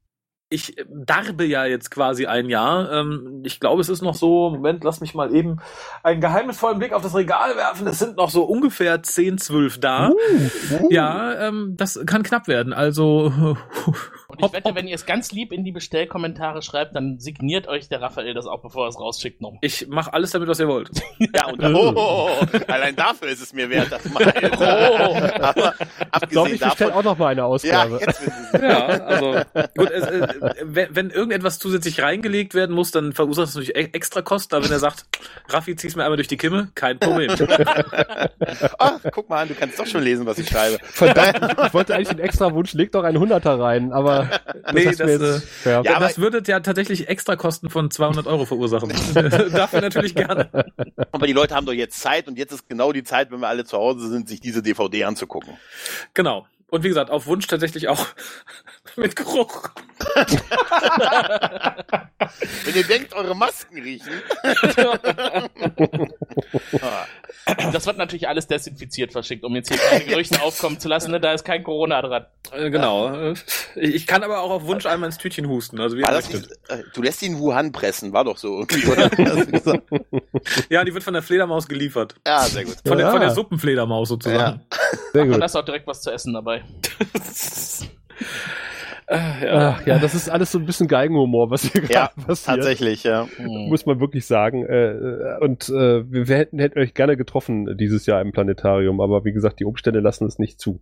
ich 0.50 0.76
darbe 0.88 1.44
ja 1.44 1.66
jetzt 1.66 1.92
quasi 1.92 2.26
ein 2.26 2.50
Jahr. 2.50 2.92
Ähm, 2.92 3.42
ich 3.44 3.60
glaube, 3.60 3.82
es 3.82 3.90
ist 3.90 4.02
noch 4.02 4.16
so, 4.16 4.50
Moment, 4.50 4.84
lass 4.84 5.02
mich 5.02 5.14
mal 5.14 5.36
eben 5.36 5.58
einen 6.04 6.22
geheimnisvollen 6.22 6.80
Blick 6.80 6.94
auf 6.94 7.02
das 7.02 7.16
Regal 7.16 7.58
werfen. 7.58 7.86
Es 7.88 8.00
sind 8.00 8.16
noch 8.16 8.30
so 8.30 8.44
ungefähr 8.44 9.04
10, 9.04 9.40
12 9.40 9.80
da. 9.80 10.10
Uh, 10.10 10.88
Ja, 10.90 11.48
ähm, 11.48 11.74
das 11.76 12.00
kann 12.06 12.24
knapp 12.24 12.48
werden. 12.48 12.72
Also 12.72 13.58
Und 14.30 14.44
ich 14.44 14.52
wette, 14.52 14.76
wenn 14.76 14.90
ihr 14.90 14.96
es 14.96 15.06
ganz 15.06 15.32
lieb 15.32 15.54
in 15.54 15.64
die 15.64 15.72
Bestellkommentare 15.72 16.62
schreibt, 16.62 16.94
dann 16.98 17.18
signiert 17.18 17.70
euch 17.70 17.88
der 17.88 18.02
Raphael 18.02 18.34
das 18.34 18.46
auch, 18.46 18.62
bevor 18.62 18.86
er 18.86 18.90
es 18.90 19.00
rausschickt 19.00 19.40
noch. 19.40 19.54
ich 19.62 19.88
mache 19.88 20.12
alles 20.12 20.32
damit, 20.32 20.50
was 20.50 20.60
ihr 20.60 20.68
wollt. 20.68 20.90
Ja, 21.36 21.48
und 21.48 21.64
oh, 21.64 21.94
oh, 21.96 22.30
oh, 22.42 22.58
allein 22.68 22.96
dafür 22.96 23.30
ist 23.30 23.42
es 23.42 23.52
mir 23.54 23.70
wert, 23.70 23.90
das 23.92 24.04
mal. 24.10 24.24
Aber 25.42 25.48
Ich 25.48 25.50
glaube, 25.52 25.74
abgesehen 26.12 26.46
ich 26.56 26.60
bestelle 26.62 26.90
davon. 26.92 26.94
auch 26.94 27.04
noch 27.04 27.18
mal 27.18 27.28
eine 27.28 27.42
Ja, 27.42 27.46
Ausgabe. 27.48 28.00
jetzt 28.06 28.22
wissen 28.26 28.48
Sie 28.54 28.66
Ja, 28.66 28.86
also 28.86 29.32
gut, 29.78 29.92
es, 29.92 30.04
äh, 30.06 30.28
wenn, 30.64 30.96
wenn 30.96 31.10
irgendetwas 31.10 31.58
zusätzlich 31.60 32.02
reingelegt 32.02 32.54
werden 32.54 32.76
muss, 32.76 32.92
dann 32.92 33.14
verursacht 33.14 33.48
es 33.50 33.56
natürlich 33.56 33.76
e- 33.78 33.90
extra 33.94 34.22
Kosten. 34.22 34.56
Aber 34.56 34.66
wenn 34.66 34.72
er 34.72 34.80
sagt, 34.80 35.06
Raffi, 35.50 35.76
zieh's 35.76 35.96
mir 35.96 36.04
einmal 36.04 36.18
durch 36.18 36.28
die 36.28 36.38
Kimme, 36.38 36.70
kein 36.76 37.00
Problem. 37.00 37.32
Ach, 38.78 39.00
guck 39.12 39.30
mal 39.30 39.42
an, 39.44 39.48
du 39.48 39.54
kannst 39.56 39.80
doch 39.80 39.88
schon 39.88 40.04
lesen, 40.04 40.26
was 40.26 40.38
ich 40.38 40.50
schreibe. 40.50 40.78
Verdammt, 40.84 41.56
ich 41.68 41.74
wollte 41.74 41.96
eigentlich 41.96 42.10
den 42.10 42.20
extra 42.20 42.54
Wunsch, 42.54 42.74
leg 42.74 42.92
doch 42.92 43.04
einen 43.04 43.20
Hunderter 43.20 43.60
rein, 43.60 43.92
aber 43.94 44.27
Nee, 44.74 44.86
das, 44.86 44.98
jetzt- 45.00 45.66
ja. 45.66 45.82
Ja, 45.82 45.96
aber- 45.96 46.08
das 46.08 46.18
würde 46.20 46.42
ja 46.46 46.60
tatsächlich 46.60 47.08
extra 47.08 47.36
Kosten 47.36 47.70
von 47.70 47.90
200 47.92 48.28
Euro 48.28 48.46
verursachen. 48.46 48.90
Dafür 49.14 49.82
natürlich 49.82 50.16
gerne. 50.16 50.50
Aber 51.12 51.28
die 51.28 51.34
Leute 51.34 51.56
haben 51.56 51.66
doch 51.66 51.74
jetzt 51.74 52.00
Zeit 52.00 52.28
und 52.28 52.38
jetzt 52.38 52.52
ist 52.52 52.68
genau 52.70 52.92
die 52.92 53.04
Zeit, 53.04 53.32
wenn 53.32 53.40
wir 53.40 53.48
alle 53.48 53.66
zu 53.66 53.78
Hause 53.78 54.10
sind, 54.10 54.28
sich 54.30 54.40
diese 54.40 54.62
DVD 54.62 55.06
anzugucken. 55.06 55.54
Genau. 56.14 56.46
Und 56.70 56.84
wie 56.84 56.90
gesagt, 56.90 57.10
auf 57.12 57.28
Wunsch 57.28 57.48
tatsächlich 57.48 57.88
auch 57.88 58.06
mit 58.98 59.16
Geruch. 59.16 59.70
Wenn 62.66 62.76
ihr 62.76 62.84
denkt, 62.84 63.14
eure 63.14 63.36
Masken 63.36 63.82
riechen. 63.82 64.22
Das 67.72 67.86
wird 67.86 67.98
natürlich 67.98 68.28
alles 68.28 68.48
desinfiziert 68.48 69.14
verschickt, 69.14 69.46
um 69.46 69.56
jetzt 69.56 69.70
hier 69.70 69.78
keine 69.78 70.04
Gerüchte 70.06 70.42
aufkommen 70.42 70.82
zu 70.82 70.90
lassen. 70.90 71.12
Ne? 71.12 71.22
Da 71.22 71.32
ist 71.32 71.46
kein 71.46 71.64
Corona 71.64 72.02
dran. 72.02 72.26
Äh, 72.52 72.70
genau. 72.70 73.34
Ich 73.76 74.06
kann 74.06 74.22
aber 74.24 74.42
auch 74.42 74.50
auf 74.52 74.66
Wunsch 74.66 74.86
einmal 74.86 75.08
ins 75.08 75.18
Tütchen 75.18 75.48
husten. 75.48 75.80
Also 75.80 75.96
wie 75.98 76.02
das 76.02 76.30
äh, 76.34 76.42
du 76.94 77.02
lässt 77.02 77.22
ihn 77.22 77.34
in 77.36 77.40
Wuhan 77.40 77.72
pressen, 77.72 78.12
war 78.12 78.26
doch 78.26 78.38
so? 78.38 78.66
Ja, 80.70 80.84
die 80.84 80.94
wird 80.94 81.04
von 81.06 81.14
der 81.14 81.24
Fledermaus 81.24 81.68
geliefert. 81.70 82.16
ja, 82.28 82.42
sehr 82.44 82.66
gut. 82.66 82.76
Von, 82.86 82.98
der, 82.98 83.08
Ja. 83.08 83.12
von 83.12 83.22
der 83.22 83.30
Suppenfledermaus 83.32 84.10
sozusagen. 84.10 84.62
Sehr 85.14 85.24
Und 85.24 85.32
gut. 85.32 85.42
da 85.42 85.46
ist 85.46 85.56
auch 85.56 85.64
direkt 85.66 85.88
was 85.88 86.02
zu 86.02 86.12
essen 86.12 86.34
dabei. 86.34 86.64
Äh, 89.08 89.46
ja. 89.46 89.70
Ach, 89.70 89.88
ja, 89.88 90.00
das 90.00 90.16
ist 90.16 90.30
alles 90.30 90.52
so 90.52 90.60
ein 90.60 90.66
bisschen 90.66 90.88
Geigenhumor, 90.88 91.50
was 91.50 91.64
hier 91.64 91.82
Ja, 91.84 91.88
gerade 91.88 92.28
passiert. 92.28 92.58
Tatsächlich, 92.58 93.04
ja. 93.04 93.28
Hm. 93.38 93.70
Muss 93.70 93.86
man 93.86 94.00
wirklich 94.02 94.26
sagen. 94.26 94.66
Äh, 94.66 95.38
und 95.40 95.70
äh, 95.70 96.12
wir, 96.12 96.28
wir 96.28 96.36
hätten, 96.38 96.60
hätten 96.60 96.80
euch 96.80 96.94
gerne 96.94 97.16
getroffen 97.16 97.78
dieses 97.78 98.06
Jahr 98.06 98.22
im 98.22 98.34
Planetarium, 98.34 99.00
aber 99.00 99.24
wie 99.24 99.32
gesagt, 99.32 99.60
die 99.62 99.66
Umstände 99.66 100.02
lassen 100.02 100.28
es 100.28 100.40
nicht 100.40 100.60
zu. 100.60 100.82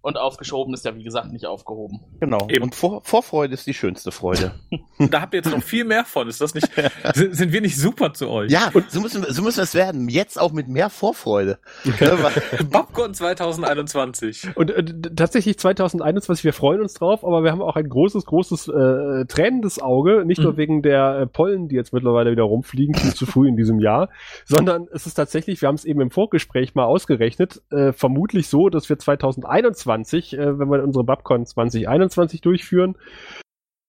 Und 0.00 0.16
aufgeschoben 0.16 0.72
ist 0.74 0.84
ja, 0.84 0.94
wie 0.96 1.02
gesagt, 1.02 1.32
nicht 1.32 1.46
aufgehoben. 1.46 2.00
Genau. 2.20 2.46
Eben. 2.48 2.64
Und 2.64 2.74
Vor 2.74 3.02
Vorfreude 3.04 3.54
ist 3.54 3.66
die 3.66 3.74
schönste 3.74 4.12
Freude. 4.12 4.52
Da 5.10 5.20
habt 5.20 5.32
ihr 5.32 5.38
jetzt 5.38 5.50
noch 5.52 5.62
viel 5.62 5.84
mehr 5.84 6.04
von. 6.04 6.26
Ist 6.28 6.40
das 6.40 6.54
nicht? 6.54 6.68
Sind, 7.14 7.36
sind 7.36 7.52
wir 7.52 7.60
nicht 7.60 7.76
super 7.76 8.12
zu 8.14 8.28
euch? 8.28 8.50
Ja, 8.50 8.72
so 8.88 9.00
müssen, 9.00 9.22
wir, 9.22 9.32
so 9.32 9.42
müssen 9.42 9.58
wir 9.58 9.62
es 9.62 9.74
werden. 9.74 10.08
Jetzt 10.08 10.40
auch 10.40 10.50
mit 10.50 10.66
mehr 10.66 10.90
Vorfreude. 10.90 11.60
Ne, 11.84 12.18
Popcorn 12.72 13.14
2021. 13.14 14.56
Und 14.56 14.70
äh, 14.72 14.84
tatsächlich 15.14 15.56
2021, 15.56 16.42
wir 16.44 16.52
freuen 16.52 16.80
uns 16.80 16.94
drauf, 16.94 17.24
aber 17.24 17.44
wir 17.44 17.52
haben 17.52 17.62
auch 17.62 17.76
ein 17.76 17.88
großes, 17.88 18.24
großes 18.26 18.66
äh, 18.66 19.24
tränendes 19.26 19.80
Auge, 19.80 20.24
nicht 20.26 20.40
nur 20.40 20.54
Mhm. 20.54 20.56
wegen 20.56 20.82
der 20.82 21.20
äh, 21.20 21.26
Pollen, 21.26 21.68
die 21.68 21.76
jetzt 21.76 21.92
mittlerweile 21.92 22.32
wieder 22.32 22.42
rumfliegen, 22.42 22.96
viel 22.96 23.14
zu 23.14 23.24
früh 23.24 23.46
in 23.48 23.56
diesem 23.56 23.78
Jahr, 23.78 24.08
sondern 24.46 24.88
es 24.92 25.06
ist 25.06 25.14
tatsächlich, 25.14 25.60
wir 25.62 25.68
haben 25.68 25.76
es 25.76 25.84
eben 25.84 26.00
im 26.00 26.10
Vorgespräch 26.10 26.74
mal 26.74 26.84
ausgerechnet, 26.86 27.62
äh, 27.70 27.92
vermutlich 27.92 28.48
so, 28.48 28.68
dass 28.68 28.88
wir 28.88 28.98
2021, 28.98 29.87
äh, 29.88 30.58
wenn 30.58 30.68
wir 30.70 30.82
unsere 30.82 31.04
Babcon 31.04 31.46
2021 31.46 32.40
durchführen, 32.40 32.96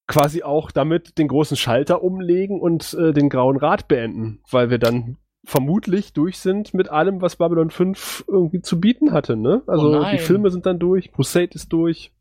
quasi 0.08 0.44
auch 0.44 0.72
damit 0.72 1.18
den 1.18 1.27
großen 1.27 1.56
Schalter 1.56 2.03
umlegen 2.03 2.60
und 2.60 2.94
äh, 2.94 3.13
den 3.13 3.29
grauen 3.29 3.58
Rat 3.58 3.88
beenden, 3.88 4.41
weil 4.50 4.70
wir 4.70 4.79
dann 4.79 5.18
vermutlich 5.46 6.13
durch 6.13 6.39
sind 6.39 6.74
mit 6.74 6.89
allem, 6.89 7.22
was 7.22 7.38
Babylon 7.38 7.70
5 7.70 8.25
irgendwie 8.27 8.62
zu 8.62 8.79
bieten 8.79 9.13
hatte, 9.13 9.36
ne? 9.38 9.62
Also 9.68 10.00
Oh 10.00 10.06
die 10.12 10.18
Filme 10.18 10.50
sind 10.50 10.65
dann 10.65 10.79
durch, 10.79 11.12
Crusade 11.12 11.51
ist 11.53 11.72
durch. 11.72 12.12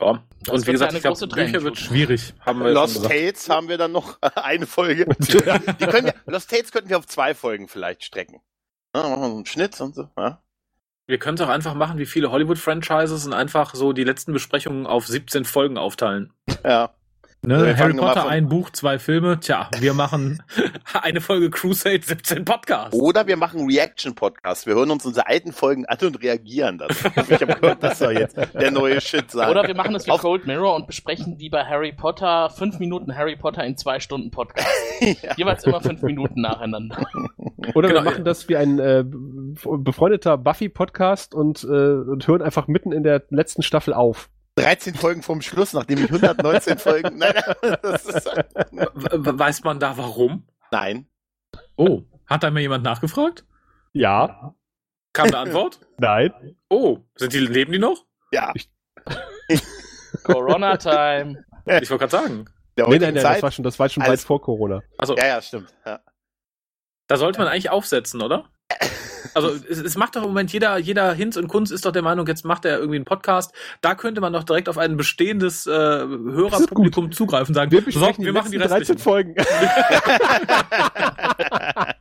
Ja. 0.00 0.22
Und 0.48 0.66
wie 0.66 0.72
gesagt, 0.72 0.90
eine 0.90 0.98
ich 0.98 1.02
glaube, 1.02 1.18
große 1.18 1.28
Bücher 1.28 1.62
wird 1.62 1.78
schwierig. 1.78 2.34
Haben 2.40 2.60
wir 2.60 2.68
ja 2.68 2.74
Lost. 2.74 3.04
Tales 3.04 3.48
haben 3.48 3.68
wir 3.68 3.78
dann 3.78 3.92
noch 3.92 4.18
eine 4.36 4.66
Folge. 4.66 5.06
Die 5.18 5.86
können 5.86 6.06
wir, 6.06 6.14
Lost 6.26 6.50
Tales 6.50 6.72
könnten 6.72 6.90
wir 6.90 6.98
auf 6.98 7.06
zwei 7.06 7.34
Folgen 7.34 7.68
vielleicht 7.68 8.04
strecken. 8.04 8.40
Ja, 8.94 9.02
machen 9.02 9.20
wir 9.20 9.28
so 9.28 9.36
einen 9.36 9.46
Schnitt 9.46 9.80
und 9.80 9.94
so. 9.94 10.08
Ja. 10.16 10.42
Wir 11.06 11.18
können 11.18 11.36
es 11.36 11.40
auch 11.40 11.48
einfach 11.48 11.74
machen, 11.74 11.98
wie 11.98 12.06
viele 12.06 12.32
Hollywood-Franchises 12.32 13.26
und 13.26 13.32
einfach 13.32 13.74
so 13.74 13.92
die 13.92 14.04
letzten 14.04 14.32
Besprechungen 14.32 14.86
auf 14.86 15.06
17 15.06 15.44
Folgen 15.44 15.78
aufteilen. 15.78 16.32
ja. 16.64 16.90
Ne? 17.46 17.64
Wir 17.64 17.76
Harry 17.76 17.94
Potter, 17.94 18.26
ein 18.28 18.48
Buch, 18.48 18.70
zwei 18.70 18.98
Filme. 18.98 19.38
Tja, 19.38 19.70
wir 19.78 19.94
machen 19.94 20.42
eine 21.02 21.20
Folge 21.20 21.48
Crusade, 21.50 22.00
17 22.02 22.44
Podcasts. 22.44 22.92
Oder 22.98 23.28
wir 23.28 23.36
machen 23.36 23.66
Reaction-Podcast. 23.70 24.66
Wir 24.66 24.74
hören 24.74 24.90
uns 24.90 25.06
unsere 25.06 25.28
alten 25.28 25.52
Folgen 25.52 25.86
an 25.86 25.96
und 26.02 26.20
reagieren 26.22 26.78
dann. 26.78 26.88
Ich 26.90 27.40
habe 27.40 27.54
gehört, 27.54 27.82
das 27.84 28.00
soll 28.00 28.14
jetzt 28.18 28.36
der 28.36 28.70
neue 28.72 29.00
Shit 29.00 29.30
sein. 29.30 29.48
Oder 29.48 29.64
wir 29.68 29.76
machen 29.76 29.94
es 29.94 30.06
wie 30.08 30.10
Auf- 30.10 30.22
Cold 30.22 30.44
Mirror 30.46 30.74
und 30.74 30.88
besprechen 30.88 31.38
wie 31.38 31.48
bei 31.48 31.64
Harry 31.64 31.92
Potter 31.92 32.50
fünf 32.50 32.80
Minuten 32.80 33.16
Harry 33.16 33.36
Potter 33.36 33.62
in 33.64 33.76
zwei 33.76 34.00
Stunden 34.00 34.32
Podcast. 34.32 34.66
Jeweils 35.36 35.62
immer 35.62 35.80
fünf 35.80 36.02
Minuten 36.02 36.40
nacheinander. 36.40 37.06
Oder 37.74 37.88
Genau, 37.88 38.00
wir 38.00 38.10
machen 38.10 38.24
das 38.24 38.48
wie 38.48 38.56
ein 38.56 38.80
äh, 38.80 39.04
befreundeter 39.06 40.36
Buffy-Podcast 40.36 41.32
und, 41.32 41.62
äh, 41.62 41.66
und 41.66 42.26
hören 42.26 42.42
einfach 42.42 42.66
mitten 42.66 42.90
in 42.90 43.04
der 43.04 43.22
letzten 43.30 43.62
Staffel 43.62 43.94
auf. 43.94 44.30
13 44.56 44.94
Folgen 44.94 45.22
vom 45.22 45.42
Schluss, 45.42 45.72
nachdem 45.74 45.98
ich 46.04 46.10
119 46.10 46.78
Folgen. 46.78 47.18
Nein, 47.18 47.34
das 47.82 48.06
ist, 48.06 48.26
Weiß 48.72 49.62
man 49.64 49.78
da 49.80 49.96
warum? 49.96 50.46
nein. 50.70 51.06
Oh, 51.76 52.02
hat 52.26 52.42
da 52.42 52.50
mal 52.50 52.60
jemand 52.60 52.84
nachgefragt? 52.84 53.44
Ja, 53.92 54.54
Kam 55.12 55.26
eine 55.28 55.38
Antwort? 55.38 55.80
nein. 55.98 56.32
Oh, 56.68 56.98
sind 57.16 57.32
die, 57.32 57.38
leben 57.38 57.72
die 57.72 57.78
noch? 57.78 58.04
Ja. 58.32 58.52
Corona 60.24 60.76
Time. 60.76 61.44
Ich 61.66 61.90
wollte 61.90 62.06
gerade 62.06 62.10
sagen. 62.10 62.44
Der 62.76 62.88
Nee, 62.88 62.98
nein, 62.98 63.14
nein, 63.14 63.22
Zeit. 63.22 63.36
das 63.36 63.42
war 63.42 63.50
schon, 63.50 63.62
das 63.64 63.78
war 63.78 63.88
schon 63.88 64.06
weit 64.06 64.20
vor 64.20 64.40
Corona. 64.40 64.82
Also, 64.98 65.16
ja, 65.16 65.26
ja, 65.26 65.42
stimmt. 65.42 65.72
Ja. 65.84 66.00
da 67.06 67.16
sollte 67.16 67.38
man 67.38 67.48
eigentlich 67.48 67.70
aufsetzen, 67.70 68.20
oder? 68.22 68.50
Also 69.34 69.50
es, 69.68 69.78
es 69.78 69.96
macht 69.96 70.16
doch 70.16 70.22
im 70.22 70.28
Moment 70.28 70.50
jeder, 70.52 70.78
jeder 70.78 71.12
Hinz 71.12 71.36
und 71.36 71.46
Kunz 71.48 71.70
ist 71.70 71.84
doch 71.84 71.92
der 71.92 72.00
Meinung, 72.00 72.26
jetzt 72.26 72.46
macht 72.46 72.64
er 72.64 72.78
irgendwie 72.78 72.96
einen 72.96 73.04
Podcast. 73.04 73.52
Da 73.82 73.94
könnte 73.94 74.22
man 74.22 74.32
doch 74.32 74.44
direkt 74.44 74.68
auf 74.68 74.78
ein 74.78 74.96
bestehendes 74.96 75.66
äh, 75.66 75.70
Hörerpublikum 75.70 77.12
zugreifen 77.12 77.48
und 77.48 77.54
sagen, 77.54 77.70
Wir 77.70 77.82
so, 77.92 78.00
wir 78.00 78.12
die 78.14 78.32
machen 78.32 78.50
die 78.50 78.56
letzten 78.56 78.76
13 78.76 78.96
restlichen. 78.96 78.98
Folgen. 78.98 79.34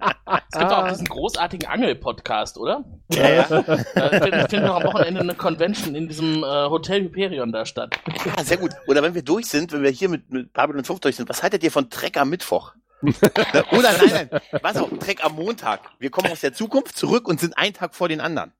Es 0.55 0.59
gibt 0.59 0.71
doch 0.71 0.77
auch 0.77 0.88
diesen 0.88 1.07
großartigen 1.07 1.67
Angel-Podcast, 1.67 2.57
oder? 2.57 2.85
Ja, 3.12 3.29
ja. 3.29 3.43
Da 3.43 4.09
findet, 4.09 4.50
findet 4.50 4.69
doch 4.69 4.77
am 4.77 4.83
Wochenende 4.83 5.19
eine 5.19 5.35
Convention 5.35 5.95
in 5.95 6.07
diesem 6.07 6.45
äh, 6.45 6.47
Hotel 6.47 7.03
Hyperion 7.03 7.51
da 7.51 7.65
statt. 7.65 8.00
ja, 8.25 8.41
sehr 8.41 8.55
gut. 8.55 8.71
Oder 8.88 9.03
wenn 9.03 9.13
wir 9.13 9.21
durch 9.21 9.47
sind, 9.47 9.74
wenn 9.74 9.83
wir 9.83 9.89
hier 9.89 10.07
mit, 10.07 10.31
mit 10.31 10.53
Babylon 10.53 10.85
5 10.85 11.01
durch 11.01 11.17
sind, 11.17 11.27
was 11.27 11.43
haltet 11.43 11.62
ihr 11.62 11.71
von 11.71 11.89
Trek 11.89 12.15
am 12.15 12.29
Mittwoch? 12.29 12.71
Oder 13.03 13.91
nein, 13.97 14.29
nein, 14.31 14.41
was 14.62 14.77
auch, 14.77 14.89
Trek 14.97 15.25
am 15.25 15.35
Montag. 15.35 15.81
Wir 16.00 16.09
kommen 16.09 16.31
aus 16.31 16.39
der 16.39 16.53
Zukunft 16.53 16.97
zurück 16.97 17.27
und 17.27 17.41
sind 17.41 17.57
einen 17.57 17.74
Tag 17.74 17.93
vor 17.93 18.07
den 18.07 18.21
anderen. 18.21 18.53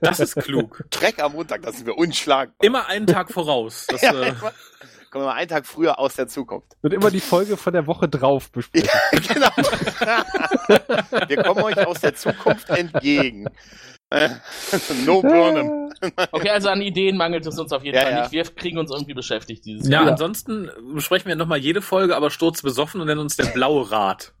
Das 0.00 0.20
ist 0.20 0.36
klug. 0.36 0.84
Trek 0.90 1.20
am 1.20 1.32
Montag, 1.32 1.62
das 1.62 1.76
sind 1.76 1.86
wir 1.86 1.98
unschlagbar. 1.98 2.64
Immer 2.64 2.86
einen 2.86 3.08
Tag 3.08 3.32
voraus. 3.32 3.86
Das, 3.88 4.00
Ja, 4.00 4.12
äh, 4.12 4.32
kommen 5.10 5.24
wir 5.24 5.34
einen 5.34 5.48
Tag 5.48 5.66
früher 5.66 5.98
aus 5.98 6.14
der 6.14 6.28
Zukunft. 6.28 6.76
Und 6.82 6.92
immer 6.94 7.10
die 7.10 7.20
Folge 7.20 7.56
von 7.56 7.72
der 7.72 7.86
Woche 7.86 8.08
drauf 8.08 8.50
besprechen. 8.50 8.88
genau. 9.12 9.50
wir 11.28 11.42
kommen 11.42 11.62
euch 11.64 11.86
aus 11.86 12.00
der 12.00 12.14
Zukunft 12.14 12.70
entgegen. 12.70 13.46
No 15.06 15.22
Burnham. 15.22 15.92
Okay, 16.32 16.48
also 16.48 16.68
an 16.68 16.82
Ideen 16.82 17.16
mangelt 17.16 17.46
es 17.46 17.56
uns 17.60 17.72
auf 17.72 17.84
jeden 17.84 17.94
Ja, 17.94 18.02
Fall 18.02 18.12
ja. 18.12 18.20
nicht. 18.22 18.32
Wir 18.32 18.42
kriegen 18.42 18.76
uns 18.76 18.90
irgendwie 18.90 19.14
beschäftigt 19.14 19.64
dieses 19.64 19.88
ja, 19.88 20.00
Jahr. 20.00 20.10
ansonsten 20.10 20.68
besprechen 20.92 21.28
wir 21.28 21.36
nochmal 21.36 21.58
jede 21.58 21.80
Folge, 21.80 22.16
aber 22.16 22.30
sturzbesoffen 22.30 23.00
und 23.00 23.06
nennen 23.06 23.20
uns 23.20 23.36
der 23.36 23.46
blaue 23.46 23.88
Rat. 23.92 24.32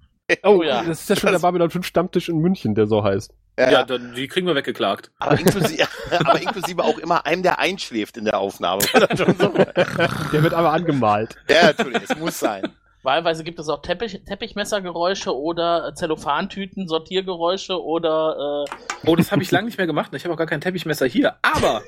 Oh, 0.42 0.62
ja. 0.64 0.82
das 0.82 1.02
ist 1.02 1.10
ja 1.10 1.14
schon 1.14 1.30
der 1.30 1.38
Babylon 1.38 1.70
5 1.70 1.86
Stammtisch 1.86 2.28
in 2.28 2.38
München, 2.38 2.74
der 2.74 2.86
so 2.86 3.04
heißt. 3.04 3.32
Ja, 3.60 3.70
Ja, 3.70 3.82
dann, 3.84 4.14
die 4.14 4.26
kriegen 4.28 4.46
wir 4.46 4.54
weggeklagt. 4.54 5.10
aber, 5.18 5.38
inklusive, 5.38 5.86
aber 6.24 6.40
inklusive 6.40 6.82
auch 6.82 6.98
immer 6.98 7.26
einem, 7.26 7.42
der 7.42 7.58
einschläft 7.58 8.16
in 8.16 8.24
der 8.24 8.38
Aufnahme. 8.38 8.82
Der 8.94 10.42
wird 10.42 10.54
aber 10.54 10.72
angemalt. 10.72 11.36
ja, 11.48 11.66
natürlich, 11.66 12.02
es 12.08 12.16
muss 12.16 12.38
sein. 12.38 12.68
Wahlweise 13.02 13.44
gibt 13.44 13.58
es 13.58 13.68
auch 13.68 13.80
Teppich, 13.80 14.20
Teppichmessergeräusche 14.26 15.34
oder 15.34 15.88
äh, 15.88 15.94
Zellophantüten, 15.94 16.86
Sortiergeräusche 16.86 17.82
oder 17.82 18.66
äh, 18.68 19.08
Oh, 19.08 19.16
das 19.16 19.32
habe 19.32 19.42
ich 19.42 19.50
lange 19.50 19.66
nicht 19.66 19.78
mehr 19.78 19.86
gemacht. 19.86 20.10
Ich 20.14 20.24
habe 20.24 20.34
auch 20.34 20.38
gar 20.38 20.46
kein 20.46 20.60
Teppichmesser 20.60 21.06
hier. 21.06 21.36
Aber 21.40 21.80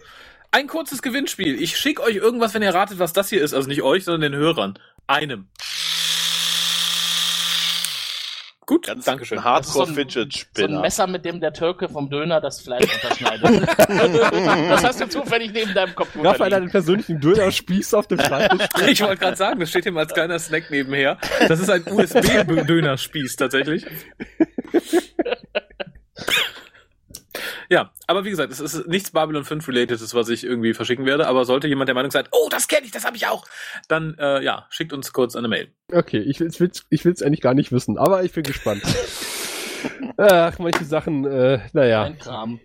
Ein 0.52 0.67
kurzes 0.69 1.02
Gewinnspiel. 1.02 1.61
Ich 1.61 1.76
schicke 1.76 2.02
euch 2.02 2.17
irgendwas, 2.17 2.55
wenn 2.55 2.62
ihr 2.62 2.75
ratet, 2.75 2.99
was 2.99 3.12
das 3.12 3.29
hier 3.29 3.43
ist. 3.43 3.52
Also 3.52 3.69
nicht 3.69 3.83
euch, 3.83 4.05
sondern 4.05 4.33
den 4.33 4.41
Hörern. 4.41 4.79
Einem. 5.07 5.49
Gut, 8.64 8.87
Ganz 8.87 9.04
Dankeschön. 9.04 9.38
ein 9.38 9.45
Hardcore 9.45 9.88
Das 9.92 9.97
ist 9.97 10.14
so 10.14 10.25
So 10.54 10.64
ein. 10.66 10.81
Messer, 10.81 11.07
mit 11.09 11.25
dem 11.25 11.40
der 11.40 11.52
Türke 11.52 11.88
vom 11.88 12.09
Döner 12.11 12.40
das 12.40 12.61
Fleisch 12.61 12.85
unterschneidet. 12.95 13.66
das 14.71 14.85
hast 14.85 15.00
du 15.00 15.09
zufällig 15.09 15.52
neben 15.52 15.75
deinem 15.75 15.95
Computer 15.97 16.28
Raphael 16.31 16.40
hat 16.45 16.50
liegen. 16.50 16.62
einen 16.62 16.71
persönlichen 16.71 17.21
Dönerspieß 17.21 17.95
auf 17.95 18.07
dem 18.07 18.21
Schreibtisch. 18.21 18.69
Ich 18.88 19.00
wollte 19.02 19.16
gerade 19.16 19.37
sagen, 19.37 19.59
das 19.61 19.71
steht 19.71 19.83
hier 19.83 19.92
mal 19.92 20.00
als 20.04 20.14
kleiner 20.14 20.38
Snack 20.38 20.71
nebenher. 20.71 21.19
Das 21.49 21.59
ist 21.59 21.71
ein 21.71 21.83
USB-Dönerspieß 21.90 23.37
tatsächlich. 23.37 23.85
Ja, 27.71 27.93
aber 28.07 28.25
wie 28.25 28.31
gesagt, 28.31 28.53
es 28.53 28.61
ist 28.61 28.87
nichts 28.87 29.11
Babylon 29.11 29.45
5 29.45 29.67
relatedes, 29.69 30.15
was 30.15 30.29
ich 30.29 30.45
irgendwie 30.45 30.75
verschicken 30.75 31.07
werde, 31.07 31.27
aber 31.27 31.45
sollte 31.45 31.69
jemand 31.69 31.89
der 31.89 31.95
Meinung 31.95 32.11
sein, 32.11 32.25
oh, 32.31 32.49
das 32.51 32.69
kenne 32.69 32.85
ich, 32.87 32.91
das 32.93 33.05
habe 33.05 33.17
ich 33.17 33.27
auch, 33.27 33.45
dann 33.89 34.17
äh, 34.19 34.43
ja, 34.43 34.67
schickt 34.71 34.93
uns 34.93 35.13
kurz 35.13 35.37
eine 35.37 35.49
Mail. 35.49 35.73
Okay, 35.93 36.19
ich 36.19 36.41
will's, 36.41 36.61
will's, 36.61 36.85
ich 36.91 37.05
will's 37.05 37.23
eigentlich 37.23 37.41
gar 37.41 37.55
nicht 37.55 37.73
wissen, 37.73 37.99
aber 37.99 38.25
ich 38.25 38.33
bin 38.33 38.43
gespannt. 38.45 38.83
Ach, 40.17 40.59
manche 40.59 40.85
Sachen, 40.85 41.25
äh, 41.25 41.61
naja. 41.73 42.05
Ein 42.05 42.19
Kram. 42.19 42.61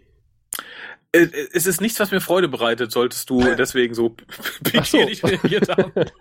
Äh, 1.12 1.28
Es 1.54 1.66
ist 1.66 1.82
nichts, 1.82 2.00
was 2.00 2.12
mir 2.12 2.20
Freude 2.22 2.48
bereitet, 2.48 2.92
solltest 2.92 3.30
du 3.30 3.56
deswegen 3.56 3.94
so 3.94 4.10
pikiert 4.64 5.24
reagiert 5.24 5.70
haben. 5.70 5.92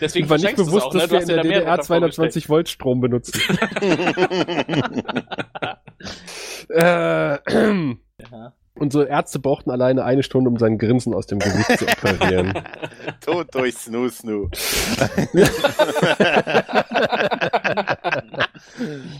Deswegen 0.00 0.28
war 0.28 0.38
nicht 0.38 0.54
bewusst, 0.54 0.86
auch, 0.86 0.94
ne? 0.94 1.00
dass 1.00 1.08
Du 1.08 1.14
wir 1.14 1.20
in 1.22 1.26
der 1.28 1.42
DDR 1.42 1.76
drunter 1.76 1.84
vorgestellt. 1.84 2.32
220 2.32 2.48
Volt 2.48 2.68
Strom 2.68 3.00
benutzen. 3.00 3.40
Äh, 6.70 7.38
Ja. 8.30 8.52
unsere 8.78 9.08
Ärzte 9.08 9.38
brauchten 9.40 9.70
alleine 9.70 10.04
eine 10.04 10.22
Stunde, 10.22 10.50
um 10.50 10.56
sein 10.56 10.78
Grinsen 10.78 11.14
aus 11.14 11.26
dem 11.26 11.38
Gesicht 11.40 11.78
zu 11.78 11.86
operieren. 11.86 12.54
Tod 13.20 13.52
durch 13.54 13.74
Snoo 13.74 14.08
Snoo. 14.08 14.48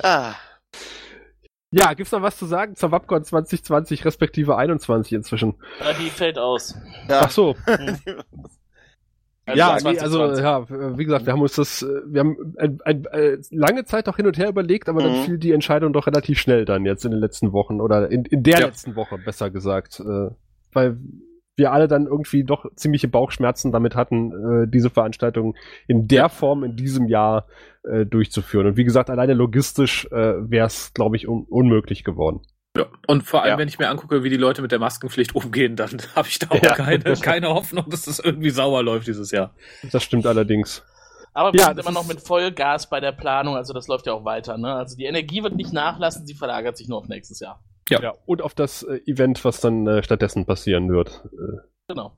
ah, 0.03 0.35
Ja, 1.71 1.93
gibt's 1.95 2.13
noch 2.13 2.23
was 2.23 2.39
zu 2.39 2.47
sagen 2.47 2.77
zur 2.77 2.93
Wapcon 2.93 3.25
2020 3.25 4.05
respektive 4.05 4.57
21 4.57 5.13
inzwischen? 5.13 5.55
Ja, 5.81 5.93
die 5.93 6.11
fällt 6.11 6.39
aus. 6.39 6.75
ja. 7.09 7.21
Ach 7.25 7.31
so. 7.31 7.57
Also 9.49 9.59
ja, 9.59 9.75
nee, 9.75 9.97
2020. 9.97 10.03
also 10.03 10.43
ja, 10.43 10.99
wie 10.99 11.05
gesagt, 11.05 11.27
wir 11.27 11.33
haben 11.33 11.43
uns 11.43 11.57
das, 11.57 11.83
äh, 11.83 11.87
wir 12.07 12.21
haben 12.21 12.55
ein, 12.59 12.79
ein, 12.85 13.05
äh, 13.07 13.39
lange 13.51 13.85
Zeit 13.85 14.09
auch 14.09 14.17
hin 14.17 14.27
und 14.27 14.39
her 14.39 14.49
überlegt, 14.49 14.89
aber 14.89 15.03
dann 15.03 15.13
Mhm. 15.13 15.17
fiel 15.25 15.39
die 15.39 15.53
Entscheidung 15.53 15.93
doch 15.93 16.07
relativ 16.07 16.39
schnell 16.39 16.65
dann 16.65 16.85
jetzt 16.85 17.05
in 17.05 17.11
den 17.11 17.21
letzten 17.21 17.53
Wochen 17.53 17.81
oder 17.81 18.11
in, 18.11 18.25
in 18.25 18.43
der 18.43 18.61
Ja. 18.61 18.67
letzten 18.67 18.95
Woche 18.97 19.19
besser 19.19 19.51
gesagt, 19.51 20.01
äh, 20.01 20.31
weil 20.73 20.99
wir 21.57 21.73
alle 21.73 21.89
dann 21.89 22.07
irgendwie 22.07 22.45
doch 22.45 22.67
ziemliche 22.77 23.09
Bauchschmerzen 23.09 23.73
damit 23.73 23.97
hatten, 23.97 24.31
äh, 24.65 24.69
diese 24.69 24.91
Veranstaltung 24.91 25.57
in 25.89 26.07
der 26.07 26.29
Form 26.29 26.63
in 26.63 26.77
diesem 26.77 27.09
Jahr 27.09 27.47
äh, 27.83 28.07
durchzuführen. 28.07 28.67
Und 28.69 28.77
wie 28.77 28.85
gesagt, 28.85 29.11
alleine 29.11 29.35
logistisch 29.35 30.07
äh, 30.13 30.35
wäre 30.51 30.67
es, 30.69 30.93
glaube 30.95 31.17
ich, 31.17 31.27
un 31.27 31.47
unmöglich 31.49 32.05
geworden. 32.05 32.43
Ja. 32.79 32.87
Und 33.07 33.23
vor 33.23 33.43
allem, 33.43 33.53
Ja. 33.53 33.59
wenn 33.59 33.69
ich 33.69 33.79
mir 33.79 33.89
angucke, 33.89 34.23
wie 34.23 34.31
die 34.31 34.37
Leute 34.37 34.63
mit 34.63 34.73
der 34.73 34.79
Maskenpflicht 34.79 35.35
umgehen, 35.35 35.77
dann 35.77 35.91
habe 36.17 36.29
ich 36.29 36.39
da 36.39 36.49
auch 36.51 36.63
Ja. 36.63 36.75
keine, 36.75 37.15
keine 37.17 37.49
Hoffnung, 37.49 37.89
dass 37.91 38.03
das 38.03 38.19
irgendwie 38.19 38.51
sauer 38.51 38.83
läuft 38.83 39.07
dieses 39.07 39.31
Jahr. 39.31 39.55
Das 39.93 40.03
stimmt 40.03 40.27
allerdings. 40.27 40.83
Aber 41.35 41.53
wir 41.53 41.61
Ja, 41.61 41.67
sind 41.67 41.79
immer 41.81 41.93
noch 41.93 42.07
mit 42.07 42.21
Vollgas 42.21 42.89
bei 42.91 43.01
der 43.01 43.13
Planung, 43.13 43.55
also 43.57 43.73
das 43.73 43.87
läuft 43.87 44.07
ja 44.07 44.13
auch 44.13 44.25
weiter. 44.25 44.59
Ne? 44.59 44.75
Also 44.75 44.97
die 44.97 45.05
Energie 45.05 45.43
wird 45.43 45.55
nicht 45.55 45.73
nachlassen, 45.73 46.27
sie 46.27 46.35
verlagert 46.35 46.77
sich 46.77 46.89
nur 46.89 46.99
auf 46.99 47.09
nächstes 47.09 47.39
Jahr. 47.41 47.63
Ja. 47.91 48.01
Ja. 48.03 48.15
Und 48.27 48.43
auf 48.43 48.55
das 48.55 48.83
äh, 48.83 49.01
Event, 49.07 49.45
was 49.45 49.61
dann 49.61 49.87
äh, 49.87 50.03
stattdessen 50.03 50.47
passieren 50.47 50.91
wird. 50.91 51.25
Äh, 51.33 51.59
Genau. 51.89 52.17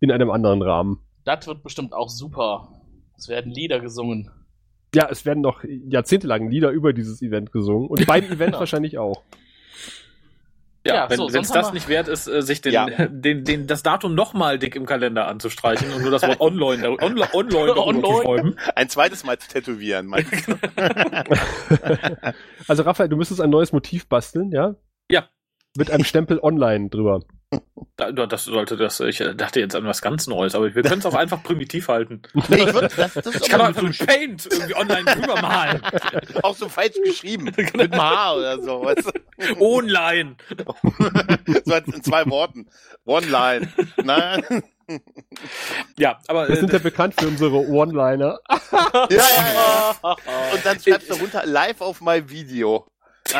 in 0.00 0.10
einem 0.12 0.30
anderen 0.30 0.60
Rahmen. 0.62 1.00
Das 1.24 1.46
wird 1.46 1.62
bestimmt 1.62 1.92
auch 1.94 2.08
super. 2.10 2.68
Es 3.16 3.28
werden 3.28 3.50
Lieder 3.50 3.80
gesungen. 3.80 4.30
Ja, 4.96 5.08
es 5.10 5.24
werden 5.26 5.40
noch 5.42 5.62
jahrzehntelang 5.64 6.48
Lieder 6.50 6.70
über 6.70 6.92
dieses 6.92 7.20
Event 7.22 7.52
gesungen 7.52 7.88
und 7.88 8.06
beim 8.06 8.24
Event 8.32 8.38
Genau. 8.38 8.60
wahrscheinlich 8.60 8.96
auch. 8.98 9.22
Ja, 10.86 10.94
Ja, 10.94 11.10
wenn 11.10 11.16
so, 11.18 11.26
es 11.28 11.48
das 11.50 11.72
nicht 11.72 11.88
wert 11.88 12.06
ist, 12.06 12.28
äh, 12.28 12.42
sich 12.42 12.60
den, 12.60 12.72
Ja. 12.72 12.86
den, 13.10 13.42
den, 13.44 13.66
das 13.66 13.82
Datum 13.82 14.14
nochmal 14.14 14.58
dick 14.58 14.76
im 14.76 14.86
Kalender 14.86 15.26
anzustreichen 15.26 15.92
und 15.92 16.00
nur 16.02 16.10
das 16.12 16.22
Wort 16.22 16.40
online, 16.40 16.80
dar- 16.82 17.02
online, 17.02 17.28
online 17.34 17.76
Online. 17.76 18.56
Ein 18.76 18.88
zweites 18.88 19.24
Mal 19.24 19.36
zu 19.38 19.48
tätowieren, 19.48 20.06
meinst 20.06 20.46
du? 20.48 20.54
Also 22.68 22.82
Raphael, 22.84 23.08
du 23.08 23.16
müsstest 23.16 23.40
ein 23.40 23.50
neues 23.50 23.72
Motiv 23.72 24.08
basteln, 24.08 24.50
ja? 24.52 24.76
Ja. 25.10 25.28
Mit 25.76 25.90
einem 25.90 26.04
Stempel 26.04 26.38
online 26.40 26.88
drüber. 26.88 27.20
Da- 27.96 28.12
Das 28.12 28.44
sollte 28.44 28.76
das, 28.76 29.00
ich 29.00 29.20
äh, 29.20 29.34
dachte 29.34 29.60
jetzt 29.60 29.74
an 29.74 29.84
was 29.86 30.02
ganz 30.02 30.26
Neues, 30.26 30.54
aber 30.54 30.74
wir 30.74 30.82
können 30.82 30.98
es 30.98 31.06
auch 31.06 31.14
einfach 31.14 31.42
primitiv 31.42 31.88
halten. 31.88 32.22
Nee, 32.48 32.64
ich 32.64 32.74
würd, 32.74 32.92
das, 32.96 33.14
das 33.14 33.34
Ich 33.36 33.48
kann 33.48 33.60
auch 33.60 33.66
einfach 33.66 33.82
mit 33.82 33.98
Paint 34.06 34.46
irgendwie 34.50 34.74
online 34.74 35.04
drüber 35.04 35.40
malen. 35.40 35.80
auch 36.42 36.54
so 36.56 36.68
falsch 36.68 36.96
geschrieben. 37.02 37.44
Mit 37.56 37.74
einem 37.74 37.94
H 38.00 38.34
oder 38.34 38.62
so. 38.62 38.84
Weißt 38.84 39.06
du? 39.06 39.60
Online. 39.60 40.36
so 41.64 41.74
in 41.74 42.02
zwei 42.02 42.26
Worten. 42.26 42.66
One 43.06 43.26
line. 43.26 43.72
Nein. 44.02 44.62
Ja, 45.98 46.20
aber 46.28 46.48
Wir 46.48 46.56
sind 46.56 46.72
ja 46.72 46.78
äh, 46.78 46.82
bekannt 46.82 47.14
für 47.18 47.26
unsere 47.26 47.56
One-Liner. 47.56 48.38
Ja, 48.92 49.08
ja, 49.10 49.96
ja. 50.02 50.16
Und 50.52 50.64
dann 50.64 50.78
schreibst 50.78 51.10
du 51.10 51.14
runter 51.14 51.44
live 51.44 51.80
auf 51.80 52.00
my 52.00 52.28
Video. 52.28 52.86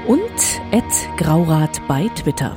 und 0.06 0.20
at 0.70 0.84
graurat 1.18 1.82
bei 1.88 2.08
Twitter. 2.14 2.56